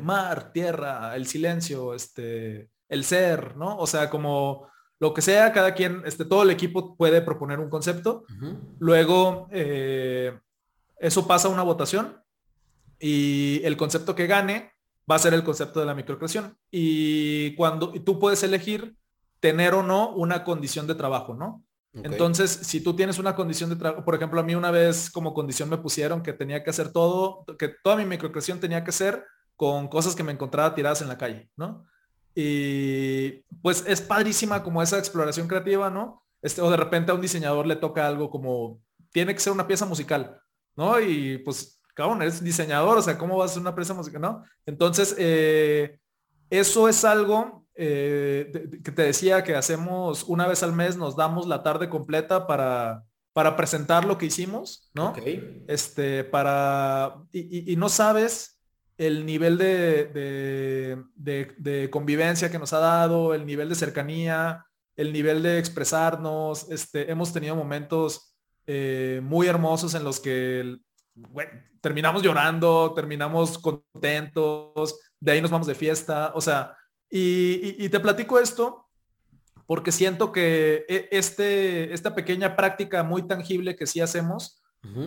[0.01, 3.79] mar, tierra, el silencio, este, el ser, ¿no?
[3.79, 4.69] O sea, como
[4.99, 8.25] lo que sea, cada quien, este, todo el equipo puede proponer un concepto.
[8.79, 12.23] Luego, eso pasa a una votación
[12.99, 14.73] y el concepto que gane
[15.11, 16.57] va a ser el concepto de la microcreación.
[16.71, 18.95] Y cuando y tú puedes elegir
[19.41, 21.65] tener o no una condición de trabajo, ¿no?
[21.93, 25.35] Entonces, si tú tienes una condición de trabajo, por ejemplo, a mí una vez como
[25.35, 29.25] condición me pusieron que tenía que hacer todo, que toda mi microcreación tenía que ser
[29.57, 31.85] con cosas que me encontraba tiradas en la calle, ¿no?
[32.35, 36.23] Y pues es padrísima como esa exploración creativa, ¿no?
[36.43, 38.81] Este, o de repente a un diseñador le toca algo como,
[39.13, 40.41] tiene que ser una pieza musical,
[40.77, 41.01] ¿no?
[41.01, 44.45] Y pues, cabrón, eres diseñador, o sea, ¿cómo vas a hacer una pieza musical, no?
[44.65, 45.99] Entonces, eh,
[46.49, 48.51] eso es algo eh,
[48.85, 53.05] que te decía que hacemos una vez al mes, nos damos la tarde completa para,
[53.33, 55.15] para presentar lo que hicimos, ¿no?
[55.69, 58.60] Este, para, y, no sabes
[59.01, 65.43] el nivel de, de, convivencia que nos ha dado, el nivel de cercanía, el nivel
[65.43, 66.71] de expresarnos.
[66.71, 68.37] Este, hemos tenido momentos
[68.67, 70.77] eh, muy hermosos en los que
[71.81, 76.33] terminamos llorando, terminamos contentos, de ahí nos vamos de fiesta.
[76.35, 76.77] O sea,
[77.09, 78.87] y, te platico esto
[79.65, 84.60] porque siento que e, este, esta pequeña práctica muy tangible que sí hacemos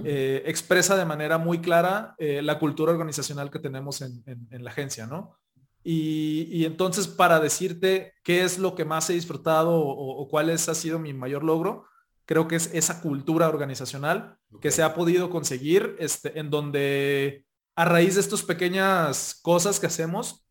[0.05, 5.07] eh, expresa de manera muy clara eh, la cultura organizacional que tenemos en, la agencia,
[5.07, 5.37] ¿no?
[5.83, 10.75] Y, entonces para decirte qué es lo que más he disfrutado o, cuál es, ha
[10.75, 11.85] sido mi mayor logro,
[12.25, 17.45] creo que es esa cultura organizacional que se ha podido conseguir este, en donde
[17.75, 20.45] a raíz de estas pequeñas cosas que hacemos,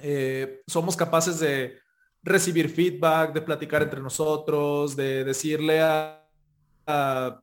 [0.00, 1.78] eh, somos capaces de
[2.22, 6.26] recibir feedback, de platicar entre nosotros, de decirle a,
[6.86, 7.40] a,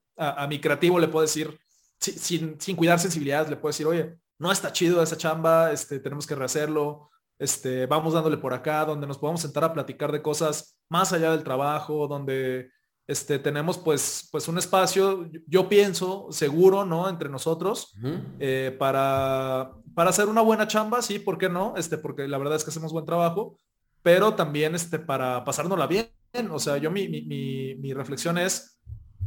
[0.48, 1.60] mi creativo, le puedo decir,
[2.00, 6.26] sin, sin, cuidar sensibilidades, le puedo decir, oye, no está chido esa chamba, este, tenemos
[6.26, 10.78] que rehacerlo, este, vamos dándole por acá, donde nos podamos sentar a platicar de cosas
[10.90, 12.70] más allá del trabajo, donde
[13.08, 17.10] este, tenemos pues, pues un espacio, yo pienso, seguro, ¿no?
[17.10, 17.94] Entre nosotros,
[18.40, 21.74] eh, para, para hacer una buena chamba, sí, ¿por qué no?
[21.78, 23.58] Este, porque la verdad es que hacemos buen trabajo,
[24.04, 26.10] pero también este, para pasárnosla bien.
[26.52, 28.80] O sea, yo mi, mi, mi, reflexión es,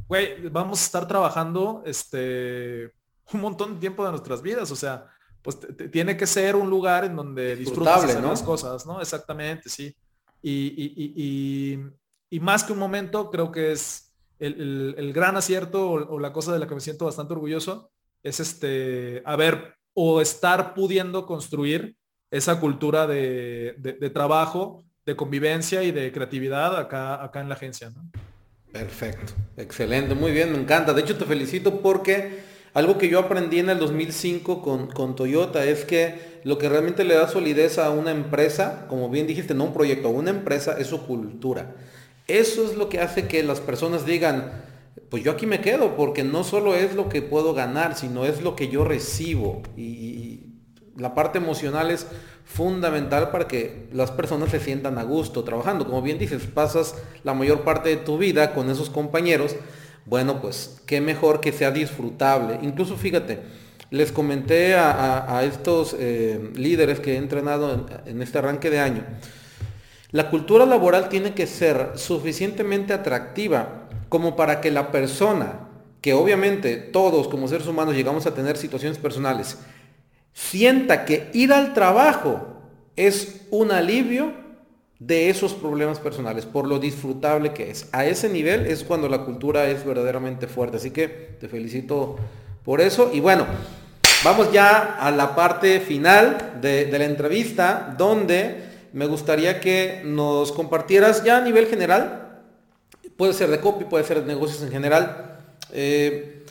[0.09, 2.93] güey, vamos a estar trabajando este,
[3.33, 4.71] un montón de tiempo de nuestras vidas.
[4.71, 5.07] O sea,
[5.43, 5.59] pues
[5.93, 9.01] tiene que ser un lugar en donde disfrutas las cosas, ¿no?
[9.01, 9.95] Exactamente, sí.
[10.43, 11.79] Y,
[12.31, 16.59] y, más que un momento, creo que es el, gran acierto o, la cosa de
[16.59, 17.91] la que me siento bastante orgulloso,
[18.23, 21.97] es este, haber o estar pudiendo construir
[22.31, 27.91] esa cultura de, de, trabajo, de convivencia y de creatividad acá, acá en la agencia,
[27.91, 28.11] ¿no?
[28.75, 30.93] Perfecto, excelente, muy bien, me encanta.
[30.93, 32.41] De hecho, te felicito porque
[32.73, 34.63] algo que yo aprendí en el 2005
[34.93, 39.29] con, Toyota es que lo que realmente le da solidez a una empresa, como bien
[39.29, 41.77] dijiste, no un proyecto, a una empresa es su cultura.
[42.27, 44.65] Eso es lo que hace que las personas digan,
[45.09, 48.43] pues yo aquí me quedo, porque no solo es lo que puedo ganar, sino es
[48.43, 49.63] lo que yo recibo.
[49.77, 50.44] Y,
[50.97, 52.07] la parte emocional es
[52.45, 55.87] fundamental para que las personas se sientan a gusto trabajando.
[55.87, 59.57] Como bien dices, pasas la mayor parte de tu vida con esos compañeros
[60.07, 62.59] bueno, pues qué mejor que sea disfrutable.
[62.63, 63.41] Incluso fíjate,
[63.91, 69.05] les comenté a, estos eh, líderes que he entrenado en, este arranque de año,
[70.11, 75.69] la cultura laboral tiene que ser suficientemente atractiva como para que la persona,
[76.01, 79.59] que obviamente todos como seres humanos llegamos a tener situaciones personales,
[80.35, 82.61] sienta que ir al trabajo
[82.97, 84.33] es un alivio
[84.99, 87.89] de esos problemas personales, por lo disfrutable que es.
[87.93, 90.77] A ese nivel es cuando la cultura es verdaderamente fuerte.
[90.77, 92.17] Así que te felicito
[92.65, 93.11] por eso.
[93.13, 93.47] Y bueno,
[94.25, 101.25] vamos ya a la parte final de, la entrevista, donde me gustaría que nos compartieras
[101.25, 102.43] ya a nivel general,
[103.17, 105.39] puede ser de copy, puede ser de negocios en general,
[105.73, 106.44] eh,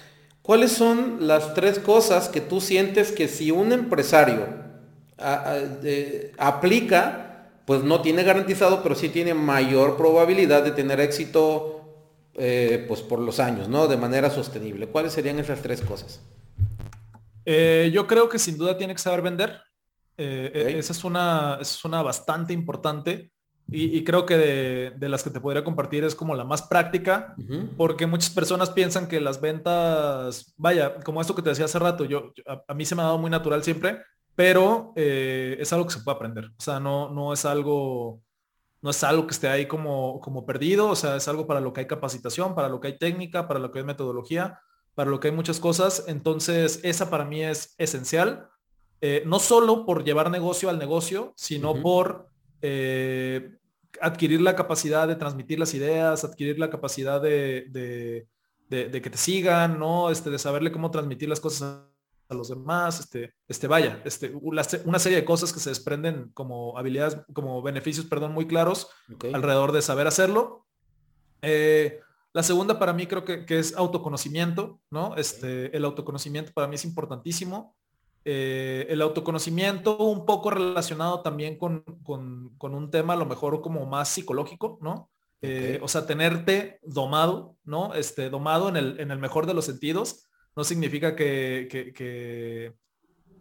[0.43, 4.61] ¿cuáles son las tres cosas que tú sientes que si un empresario
[6.37, 11.73] aplica, pues no tiene garantizado, pero sí tiene mayor probabilidad de tener éxito
[12.35, 13.87] eh, pues por los años, ¿no?
[13.87, 14.87] De manera sostenible.
[14.87, 16.21] ¿Cuáles serían esas tres cosas?
[17.45, 19.61] Eh, yo creo que sin duda tiene que saber vender.
[20.17, 23.31] Eh, esa es una, es una bastante importante
[23.69, 27.35] y, creo que de, las que te podría compartir es como la más práctica,
[27.77, 32.05] porque muchas personas piensan que las ventas, vaya, como esto que te decía hace rato,
[32.05, 32.33] yo,
[32.67, 34.01] a mí se me ha dado muy natural siempre,
[34.35, 36.45] pero eh, es algo que se puede aprender.
[36.45, 38.21] O sea, no, no es algo,
[38.81, 41.73] no es algo que esté ahí como, como perdido, o sea, es algo para lo
[41.73, 44.59] que hay capacitación, para lo que hay técnica, para lo que hay metodología,
[44.93, 46.05] para lo que hay muchas cosas.
[46.07, 48.49] Entonces, esa para mí es esencial,
[49.01, 52.29] eh, no solo por llevar negocio al negocio, sino por
[52.63, 53.57] eh,
[54.01, 58.27] adquirir la capacidad de transmitir las ideas, adquirir la capacidad de, de,
[58.69, 60.09] de, que te sigan, ¿no?
[60.09, 61.81] Este, de saberle cómo transmitir las cosas
[62.29, 66.77] a los demás, este, este vaya, este, una serie de cosas que se desprenden como
[66.77, 68.87] habilidades, como beneficios, perdón, muy claros
[69.33, 70.65] alrededor de saber hacerlo.
[71.41, 71.99] Eh,
[72.31, 75.17] la segunda para mí creo que, es autoconocimiento, ¿no?
[75.17, 77.75] Este, el autoconocimiento para mí es importantísimo.
[78.25, 84.09] Eh, el autoconocimiento un poco relacionado también con, un tema a lo mejor como más
[84.09, 85.09] psicológico, ¿no?
[85.41, 87.93] Eh, o sea, tenerte domado, ¿no?
[87.95, 92.73] Este, domado en el, en el mejor de los sentidos no significa que, que,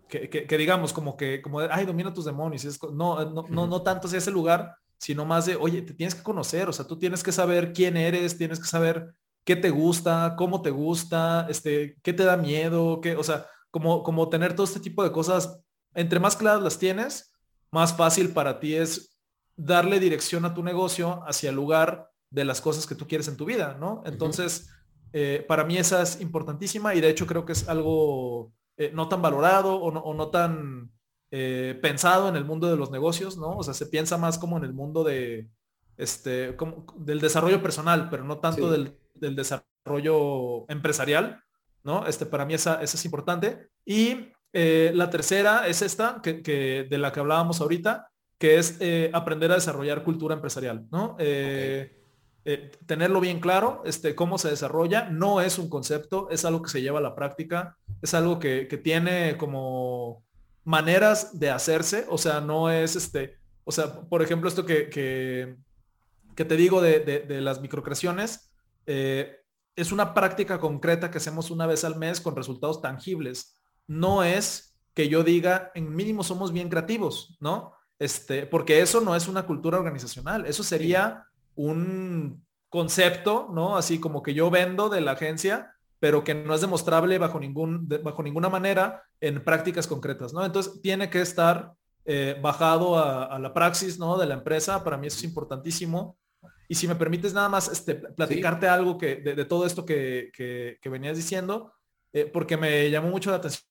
[0.08, 2.80] que, digamos como que, como, ay, domina tus demonios.
[2.92, 6.22] no, no, no, no tanto sea ese lugar, sino más de, oye, te tienes que
[6.22, 9.14] conocer, o sea, tú tienes que saber quién eres, tienes que saber
[9.44, 14.04] qué te gusta, cómo te gusta, este, qué te da miedo, qué, o sea, como,
[14.04, 15.58] como tener todo este tipo de cosas,
[15.94, 17.34] entre más claras las tienes,
[17.72, 19.18] más fácil para ti es
[19.56, 23.36] darle dirección a tu negocio hacia el lugar de las cosas que tú quieres en
[23.36, 24.02] tu vida, ¿no?
[24.06, 24.70] Entonces,
[25.12, 29.08] eh, para mí esa es importantísima y de hecho creo que es algo eh, no
[29.08, 30.90] tan valorado o no, tan
[31.30, 33.56] eh, pensado en el mundo de los negocios, ¿no?
[33.56, 35.50] O sea, se piensa más como en el mundo de,
[35.96, 41.42] este, como, del desarrollo personal, pero no tanto del, desarrollo empresarial,
[41.84, 42.06] ¿no?
[42.06, 43.68] Este, para mí esa, esa es importante.
[43.84, 48.78] Y la tercera es esta, que, de la que hablábamos ahorita, que es
[49.12, 51.16] aprender a desarrollar cultura empresarial, ¿no?
[52.44, 56.70] Eh, tenerlo bien claro, este, cómo se desarrolla, no es un concepto, es algo que
[56.70, 60.24] se lleva a la práctica, es algo que, tiene como
[60.64, 66.44] maneras de hacerse, o sea, no es este, o sea, por ejemplo, esto que, que,
[66.44, 68.50] te digo de, las microcreaciones,
[68.86, 69.36] eh,
[69.76, 73.56] es una práctica concreta que hacemos una vez al mes con resultados tangibles.
[73.86, 77.72] No es que yo diga, en mínimo somos bien creativos, ¿no?
[77.98, 83.76] Este, porque eso no es una cultura organizacional, eso sería un concepto, ¿no?
[83.76, 87.88] Así como que yo vendo de la agencia, pero que no es demostrable bajo, ningún,
[88.02, 90.44] bajo ninguna manera en prácticas concretas, ¿no?
[90.44, 94.18] Entonces tiene que estar eh, bajado a, la praxis, ¿no?
[94.18, 96.16] De la empresa, para mí eso es importantísimo.
[96.68, 100.88] Y si me permites nada más este, platicarte algo que, de, todo esto que, que,
[100.88, 101.72] venías diciendo,
[102.12, 103.66] eh, porque me llamó mucho la atención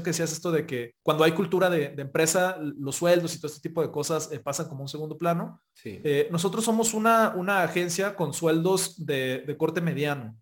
[0.00, 3.68] que decías esto de que cuando hay cultura de, empresa, los sueldos y todo este
[3.68, 5.60] tipo de cosas eh, pasan como un segundo plano.
[5.84, 10.36] Eh, nosotros somos una, una agencia con sueldos de, corte mediano.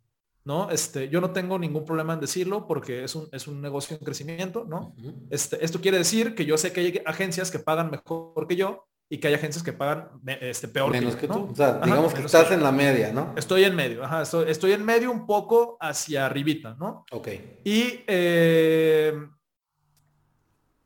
[0.45, 0.70] ¿no?
[0.70, 4.05] Este, yo no tengo ningún problema en decirlo porque es un, es un negocio en
[4.05, 4.95] crecimiento, ¿no?
[5.28, 8.86] este, esto quiere decir que yo sé que hay agencias que pagan mejor que yo
[9.12, 10.08] y que hay agencias que pagan
[10.40, 11.48] este, peor Menos que, tú.
[11.50, 13.34] O sea, digamos que estás en la media, ¿no?
[13.36, 17.04] Estoy en medio, ajá, estoy, en medio un poco hacia arribita, ¿no?
[17.11, 17.28] Ok.
[17.64, 19.12] Y eh,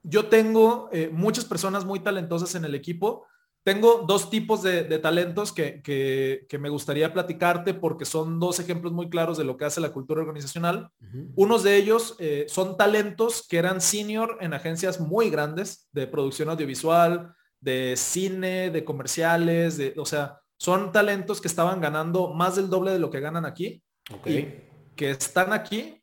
[0.02, 3.26] yo tengo eh, muchas personas muy talentosas en el equipo.
[3.62, 9.36] Tengo dos tipos de, talentos que, me gustaría platicarte porque son dos ejemplos muy claros
[9.36, 10.88] de lo que hace la cultura organizacional.
[11.34, 16.48] Unos de ellos eh, son talentos que eran senior en agencias muy grandes de producción
[16.48, 17.34] audiovisual,
[17.64, 22.92] de cine, de comerciales, de, o sea, son talentos que estaban ganando más del doble
[22.92, 23.82] de lo que ganan aquí.
[24.22, 26.02] que están aquí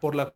[0.00, 0.32] por la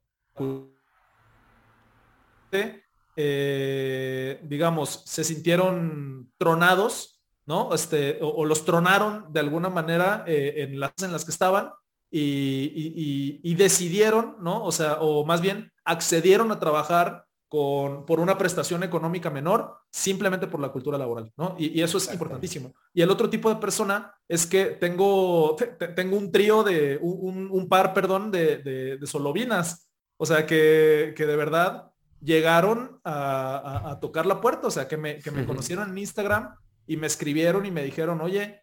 [3.17, 7.75] eh, digamos, se sintieron tronados, ¿no?
[7.75, 11.71] Este, o, los tronaron de alguna manera eh, en las en las que estaban
[12.11, 14.65] y, decidieron, ¿no?
[14.65, 20.47] O sea, o más bien accedieron a trabajar con, por una prestación económica menor simplemente
[20.47, 21.57] por la cultura laboral, ¿no?
[21.59, 22.75] Y, eso es importantísimo.
[22.93, 25.57] Y el otro tipo de persona es que tengo,
[25.97, 29.91] tengo un trío de, un, par, perdón, de, de, solovinas.
[30.19, 31.91] O sea, que, que de verdad
[32.21, 36.55] llegaron a, tocar la puerta, o sea, que me, que me conocieron en Instagram
[36.87, 38.63] y me escribieron y me dijeron, oye,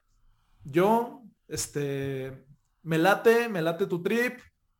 [0.63, 2.45] yo, este,
[2.83, 4.39] me late, me late tu trip,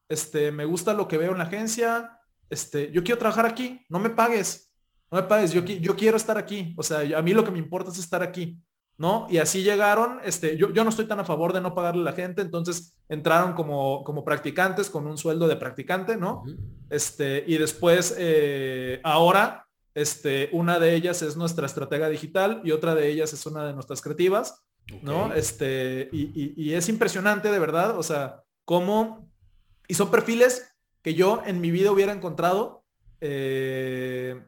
[0.09, 2.14] este, me gusta lo que veo en la agencia,
[2.49, 4.71] este, yo quiero trabajar aquí, no me pagues,
[5.11, 7.59] no me pagues, yo, yo quiero estar aquí, o sea, a mí lo que me
[7.59, 8.59] importa es estar aquí.
[8.97, 9.27] ¿no?
[9.29, 12.05] Y así llegaron, este, yo, yo no estoy tan a favor de no pagarle a
[12.05, 16.43] la gente, entonces entraron como, como practicantes con un sueldo de practicante, ¿no?
[16.89, 22.95] Este, y después, eh, ahora, este, una de ellas es nuestra estratega digital y otra
[22.95, 24.63] de ellas es una de nuestras creativas,
[25.01, 25.33] ¿no?
[25.33, 29.29] Este, y, es impresionante, de verdad, o sea, cómo,
[29.87, 30.73] y son perfiles
[31.05, 32.83] que yo en mi vida hubiera encontrado
[33.21, 34.43] eh,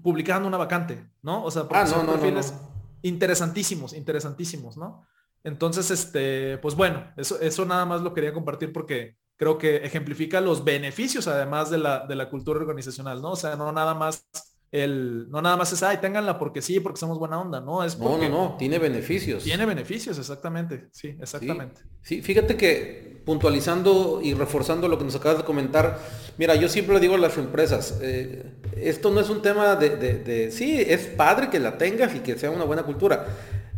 [0.00, 1.42] publicando una vacante, ¿no?
[1.42, 2.54] O sea, porque ah, son perfiles
[3.02, 5.04] interesantísimos, interesantísimos, ¿no?
[5.42, 10.40] Entonces, este, pues bueno, eso, eso nada más lo quería compartir porque creo que ejemplifica
[10.40, 13.32] los beneficios además de la, de la cultura organizacional, ¿no?
[13.32, 14.28] O sea, no nada más
[14.72, 17.82] el, no nada más es, ay, ténganla porque sí, porque somos buena onda, ¿no?
[17.82, 19.42] Es porque no, no, no, tiene beneficios.
[19.42, 21.80] Tiene beneficios, exactamente, sí, exactamente.
[22.02, 25.98] Sí, fíjate que puntualizando y reforzando lo que nos acabas de comentar,
[26.38, 28.44] mira, yo siempre le digo a las empresas, eh,
[28.76, 32.38] esto no es un tema de, de, sí, es padre que la tengas y que
[32.38, 33.26] sea una buena cultura,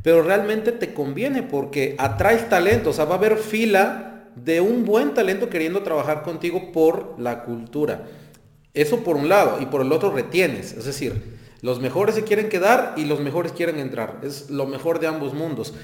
[0.03, 4.85] pero realmente te conviene porque atraes talento, o sea, va a haber fila de un
[4.85, 8.07] buen talento queriendo trabajar contigo por la cultura.
[8.75, 12.49] Eso por un lado, y por el otro retienes, es decir, los mejores se quieren
[12.49, 14.21] quedar y los mejores quieren entrar.
[14.23, 15.75] Es lo mejor de ambos mundos.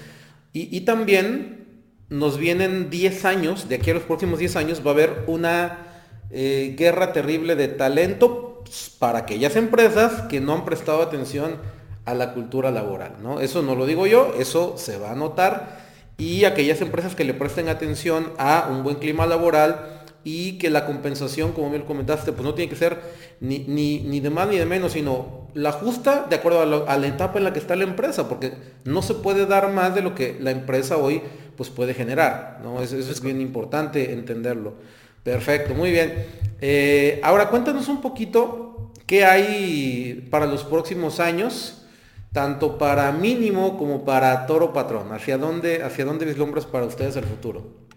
[0.53, 1.67] Y, también
[2.09, 5.87] nos vienen 10 años, de aquí a los próximos 10 años va a haber una
[6.31, 8.65] eh, guerra terrible de talento
[8.99, 11.59] para aquellas empresas que no han prestado atención
[12.07, 13.17] a la cultura laboral.
[13.23, 13.41] ¿no?
[13.41, 15.87] Eso no lo digo yo, eso se va a notar.
[16.17, 19.98] Y aquellas empresas que le presten atención a un buen clima laboral,
[20.31, 23.01] y que la compensación, como lo comentaste, pues no tiene que ser
[23.41, 27.39] ni, ni, de más ni de menos, sino la justa de acuerdo a, la etapa
[27.39, 28.53] en la que está la empresa, porque
[28.85, 31.23] no se puede dar más de lo que la empresa hoy
[31.57, 32.83] pues puede generar, ¿no?
[32.83, 34.75] Eso, es bien importante entenderlo.
[35.23, 36.27] Perfecto, muy bien.
[36.61, 41.87] Eh, ahora cuéntanos un poquito qué hay para los próximos años,
[42.35, 45.11] tanto para mínimo como para toro patrón.
[45.11, 47.88] ¿Hacia dónde, hacia dónde vislumbras para ustedes el futuro?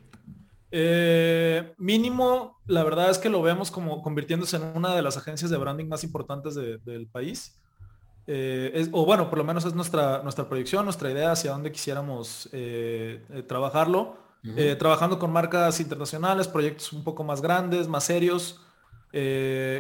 [0.72, 5.52] Eh, mínimo, la verdad es que lo vemos como convirtiéndose en una de las agencias
[5.52, 7.60] de branding más importantes del país.
[8.26, 12.50] Eh, o bueno, por lo menos es nuestra, nuestra proyección, nuestra idea hacia dónde quisiéramos
[12.54, 14.18] eh, trabajarlo.
[14.80, 18.62] trabajando con marcas internacionales, proyectos un poco más grandes, más serios.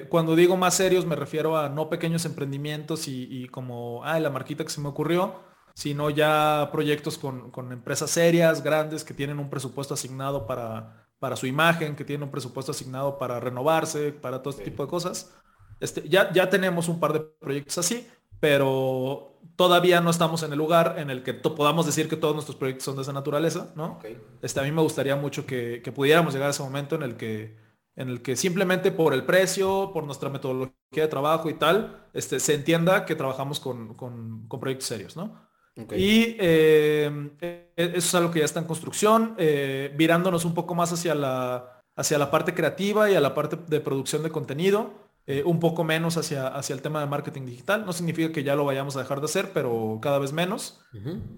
[0.10, 4.30] cuando digo más serios me refiero a no pequeños emprendimientos y, y como, ah, la
[4.30, 9.50] marquita que se me ocurrió, sino ya proyectos con, empresas serias, grandes, que tienen un
[9.50, 14.52] presupuesto asignado para, para, su imagen, que tienen un presupuesto asignado para renovarse, para todo
[14.52, 15.34] este tipo de cosas.
[15.80, 18.08] Este, ya, ya tenemos un par de proyectos así,
[18.40, 22.58] pero todavía no estamos en el lugar en el que podamos decir que todos nuestros
[22.58, 24.00] proyectos son de esa naturaleza, ¿no?
[24.42, 27.72] Este, a mí me gustaría mucho que, pudiéramos llegar a ese momento en el que
[27.96, 32.40] en el que simplemente por el precio, por nuestra metodología de trabajo y tal, este,
[32.40, 35.51] se entienda que trabajamos con, proyectos serios, ¿no?
[35.76, 40.76] Y eh, e, eso es algo que ya está en construcción, eh, virándonos un poco
[40.76, 45.12] más hacia la, hacia la parte creativa y a la parte de producción de contenido.
[45.28, 47.86] Eh, un poco menos hacia, hacia el tema de marketing digital.
[47.86, 50.82] No significa que ya lo vayamos a dejar de hacer, pero cada vez menos.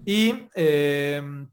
[0.06, 1.50] Y em,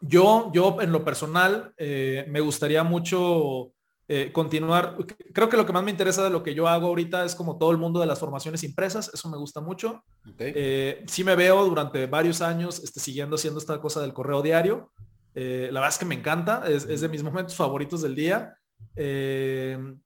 [0.00, 3.72] yo, yo en lo personal, eh, me gustaría mucho
[4.08, 4.96] eh, continuar.
[5.32, 7.58] Creo que lo que más me interesa de lo que yo hago ahorita es como
[7.58, 9.10] todo el mundo de las formaciones impresas.
[9.12, 10.04] Eso me gusta mucho.
[11.06, 14.92] sí me veo durante varios años este, siguiendo haciendo esta cosa del correo diario.
[15.34, 16.64] la verdad es que me encanta.
[16.68, 18.54] Es, es de mis momentos favoritos del día.
[18.96, 19.98] Em,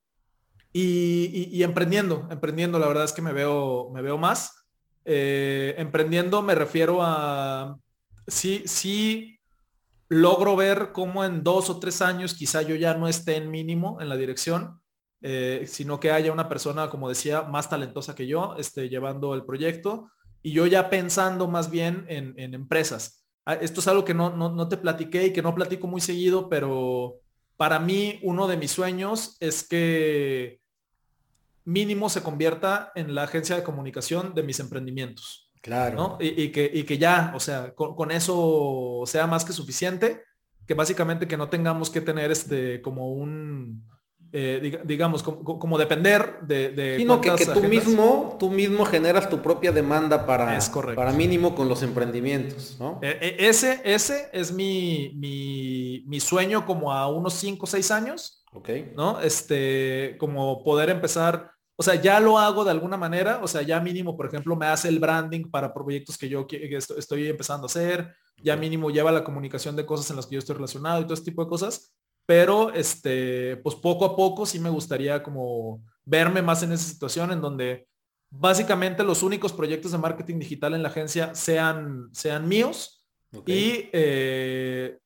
[0.72, 4.66] y, emprendiendo, emprendiendo, la verdad es que me veo, me veo más.
[5.04, 7.78] Eh, emprendiendo me refiero a,
[8.26, 9.35] sí, sí
[10.08, 14.00] logro ver cómo en dos o tres años quizá yo ya no esté en mínimo
[14.00, 14.80] en la dirección,
[15.22, 19.44] eh, sino que haya una persona, como decía, más talentosa que yo, esté llevando el
[19.44, 20.10] proyecto
[20.42, 23.26] y yo ya pensando más bien en, empresas.
[23.44, 26.00] Ah, esto es algo que no, no, no te platiqué y que no platico muy
[26.00, 27.20] seguido, pero
[27.56, 30.60] para mí uno de mis sueños es que
[31.64, 35.45] mínimo se convierta en la agencia de comunicación de mis emprendimientos.
[35.66, 36.16] Claro.
[36.20, 40.22] Y, que, que, ya, o sea, con, eso sea más que suficiente,
[40.64, 43.84] que básicamente que no tengamos que tener este como un,
[44.32, 46.68] eh, digamos, como, depender de...
[46.68, 51.10] de Sino que, que tú mismo, tú mismo generas tu propia demanda para, es para
[51.10, 53.00] mínimo con los emprendimientos, ¿no?
[53.02, 57.90] E, e, ese, ese es mi, mi, mi, sueño como a unos 5 o 6
[57.90, 58.44] años.
[58.52, 58.68] Ok.
[58.94, 59.20] ¿No?
[59.20, 63.78] Este, como poder empezar o sea, ya lo hago de alguna manera, o sea, ya
[63.80, 66.46] mínimo, por ejemplo, me hace el branding para proyectos que yo
[66.96, 70.38] estoy empezando a hacer, ya mínimo lleva la comunicación de cosas en las que yo
[70.38, 71.92] estoy relacionado y todo ese tipo de cosas,
[72.24, 77.30] pero este, pues poco a poco sí me gustaría como verme más en esa situación
[77.30, 77.86] en donde
[78.30, 83.06] básicamente los únicos proyectos de marketing digital en la agencia sean, sean míos
[83.46, 84.98] y eh,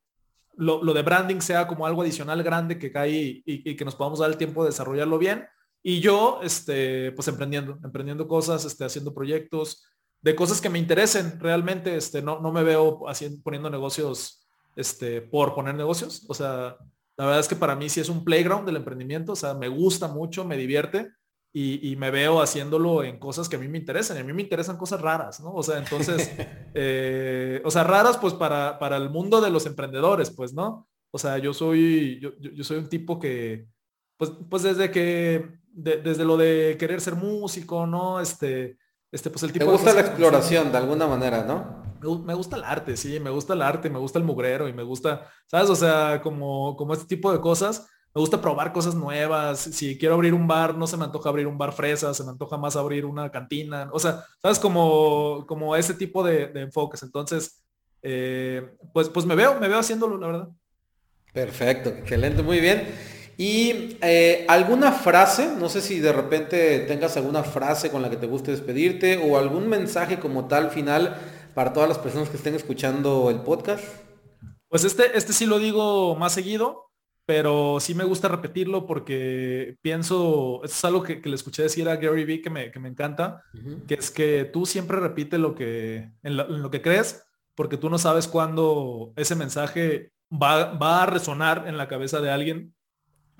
[0.55, 4.19] lo, de branding sea como algo adicional grande que cae y, y que nos podamos
[4.19, 5.45] dar el tiempo de desarrollarlo bien
[5.83, 9.83] y yo, este, pues emprendiendo, emprendiendo cosas, este, haciendo proyectos,
[10.21, 15.21] de cosas que me interesen realmente, este, no, no me veo haciendo, poniendo negocios, este,
[15.21, 16.25] por poner negocios.
[16.27, 16.77] O sea,
[17.17, 19.67] la verdad es que para mí sí es un playground del emprendimiento, o sea, me
[19.67, 21.11] gusta mucho, me divierte
[21.53, 24.15] y, me veo haciéndolo en cosas que a mí me interesan.
[24.17, 25.53] Y a mí me interesan cosas raras, ¿no?
[25.53, 26.31] O sea, entonces,
[26.73, 30.87] eh, o sea, raras pues para, para el mundo de los emprendedores, pues, ¿no?
[31.11, 33.67] O sea, yo soy, yo, yo soy un tipo que,
[34.21, 38.19] pues, pues desde que desde lo de querer ser músico, ¿no?
[38.19, 38.77] Este,
[39.11, 42.21] este, pues el tipo Me gusta la exploración de alguna manera, ¿no?
[42.23, 44.83] Me, gusta el arte, sí, me gusta el arte, me gusta el mugrero y me
[44.83, 45.71] gusta, ¿sabes?
[45.71, 47.87] O sea, como, como este tipo de cosas.
[48.13, 49.57] Me gusta probar cosas nuevas.
[49.57, 52.29] Si quiero abrir un bar, no se me antoja abrir un bar fresa, se me
[52.29, 53.89] antoja más abrir una cantina.
[53.91, 54.59] O sea, ¿sabes?
[54.59, 57.01] Como, como ese tipo de, enfoques.
[57.01, 57.63] Entonces,
[58.03, 60.49] eh, pues, pues me veo, me veo haciéndolo, la verdad.
[61.33, 62.87] Perfecto, excelente, muy bien.
[63.41, 68.17] Y eh, alguna frase, no sé si de repente tengas alguna frase con la que
[68.17, 71.17] te guste despedirte o algún mensaje como tal final
[71.55, 73.83] para todas las personas que estén escuchando el podcast.
[74.67, 76.91] Pues este, este sí lo digo más seguido,
[77.25, 82.25] pero sí me gusta repetirlo porque pienso, es algo que, le escuché decir a Gary
[82.25, 83.41] Vee que me, que me encanta,
[83.87, 87.23] que es que tú siempre repite lo que, en lo, que crees,
[87.55, 92.29] porque tú no sabes cuándo ese mensaje va, va a resonar en la cabeza de
[92.29, 92.75] alguien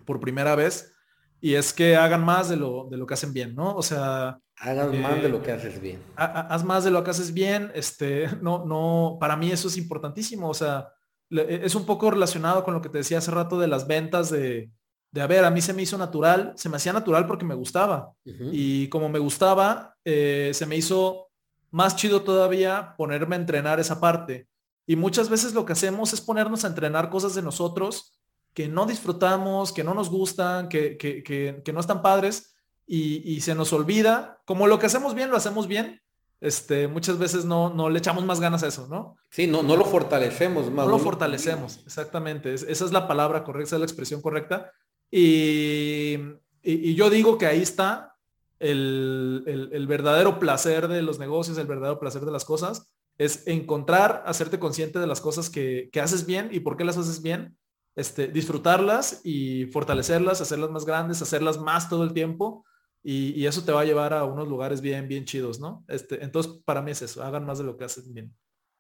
[0.05, 0.93] por primera vez
[1.39, 3.75] y es que hagan más de lo, de lo que hacen bien, ¿no?
[3.75, 4.39] O sea...
[4.57, 5.99] Hagan más de lo que haces bien.
[6.15, 10.49] haz más de lo que haces bien, este, no, no, para mí eso es importantísimo,
[10.49, 10.89] o sea,
[11.31, 14.29] e, es un poco relacionado con lo que te decía hace rato de las ventas
[14.29, 14.69] de,
[15.11, 17.55] de a ver, a mí se me hizo natural, se me hacía natural porque me
[17.55, 18.13] gustaba.
[18.23, 21.27] Y como me gustaba, eh, se me hizo
[21.69, 24.47] más chido todavía ponerme a entrenar esa parte.
[24.87, 28.20] Y muchas veces lo que hacemos es ponernos a entrenar cosas de nosotros
[28.53, 33.55] que no disfrutamos, que no nos gustan, que, que, que, no están padres y, se
[33.55, 36.01] nos olvida, como lo que hacemos bien, lo hacemos bien,
[36.41, 39.15] este, muchas veces no, no le echamos más ganas a eso, ¿no?
[39.29, 40.85] Sí, no, no lo fortalecemos más.
[40.85, 42.53] No lo fortalecemos, exactamente.
[42.53, 44.71] esa es la palabra correcta, esa es la expresión correcta.
[45.09, 46.17] Y,
[46.63, 48.15] y, yo digo que ahí está
[48.59, 53.45] el, el, el, verdadero placer de los negocios, el verdadero placer de las cosas, es
[53.47, 57.21] encontrar, hacerte consciente de las cosas que, que haces bien y por qué las haces
[57.21, 57.55] bien
[57.95, 62.65] este, disfrutarlas y fortalecerlas, hacerlas más grandes, hacerlas más todo el tiempo.
[63.03, 65.83] y, eso te va a llevar a unos lugares bien, bien chidos, ¿no?
[65.87, 68.35] Este, entonces, para mí es eso, hagan más de lo que hacen bien.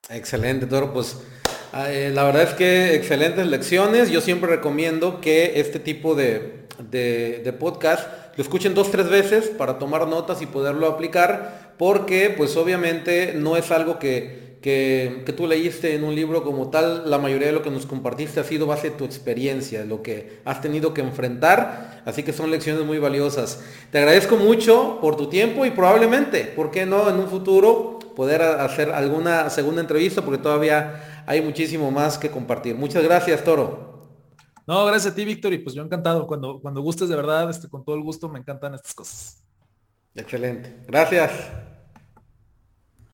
[0.09, 0.93] Excelente, Toro.
[0.93, 1.19] Pues
[1.73, 4.09] eh, la verdad es que excelentes lecciones.
[4.09, 9.77] Yo siempre recomiendo que este tipo de, de, podcast lo escuchen dos, tres veces para
[9.77, 15.47] tomar notas y poderlo aplicar, porque pues obviamente no es algo que, que, que, tú
[15.47, 18.67] leíste en un libro como tal, la mayoría de lo que nos compartiste ha sido
[18.67, 22.99] base de tu experiencia, lo que has tenido que enfrentar, así que son lecciones muy
[22.99, 23.63] valiosas.
[23.91, 28.41] Te agradezco mucho por tu tiempo y probablemente, ¿por qué no en un futuro poder
[28.41, 30.21] hacer alguna segunda entrevista?
[30.21, 32.75] Porque todavía hay muchísimo más que compartir.
[32.75, 33.91] Muchas gracias, Toro.
[34.67, 36.27] No, gracias a ti, Víctor, y pues yo encantado.
[36.27, 39.43] Cuando, cuando gustes de verdad, este, con todo el gusto, me encantan estas cosas.
[40.15, 40.83] Excelente.
[40.87, 41.31] Gracias.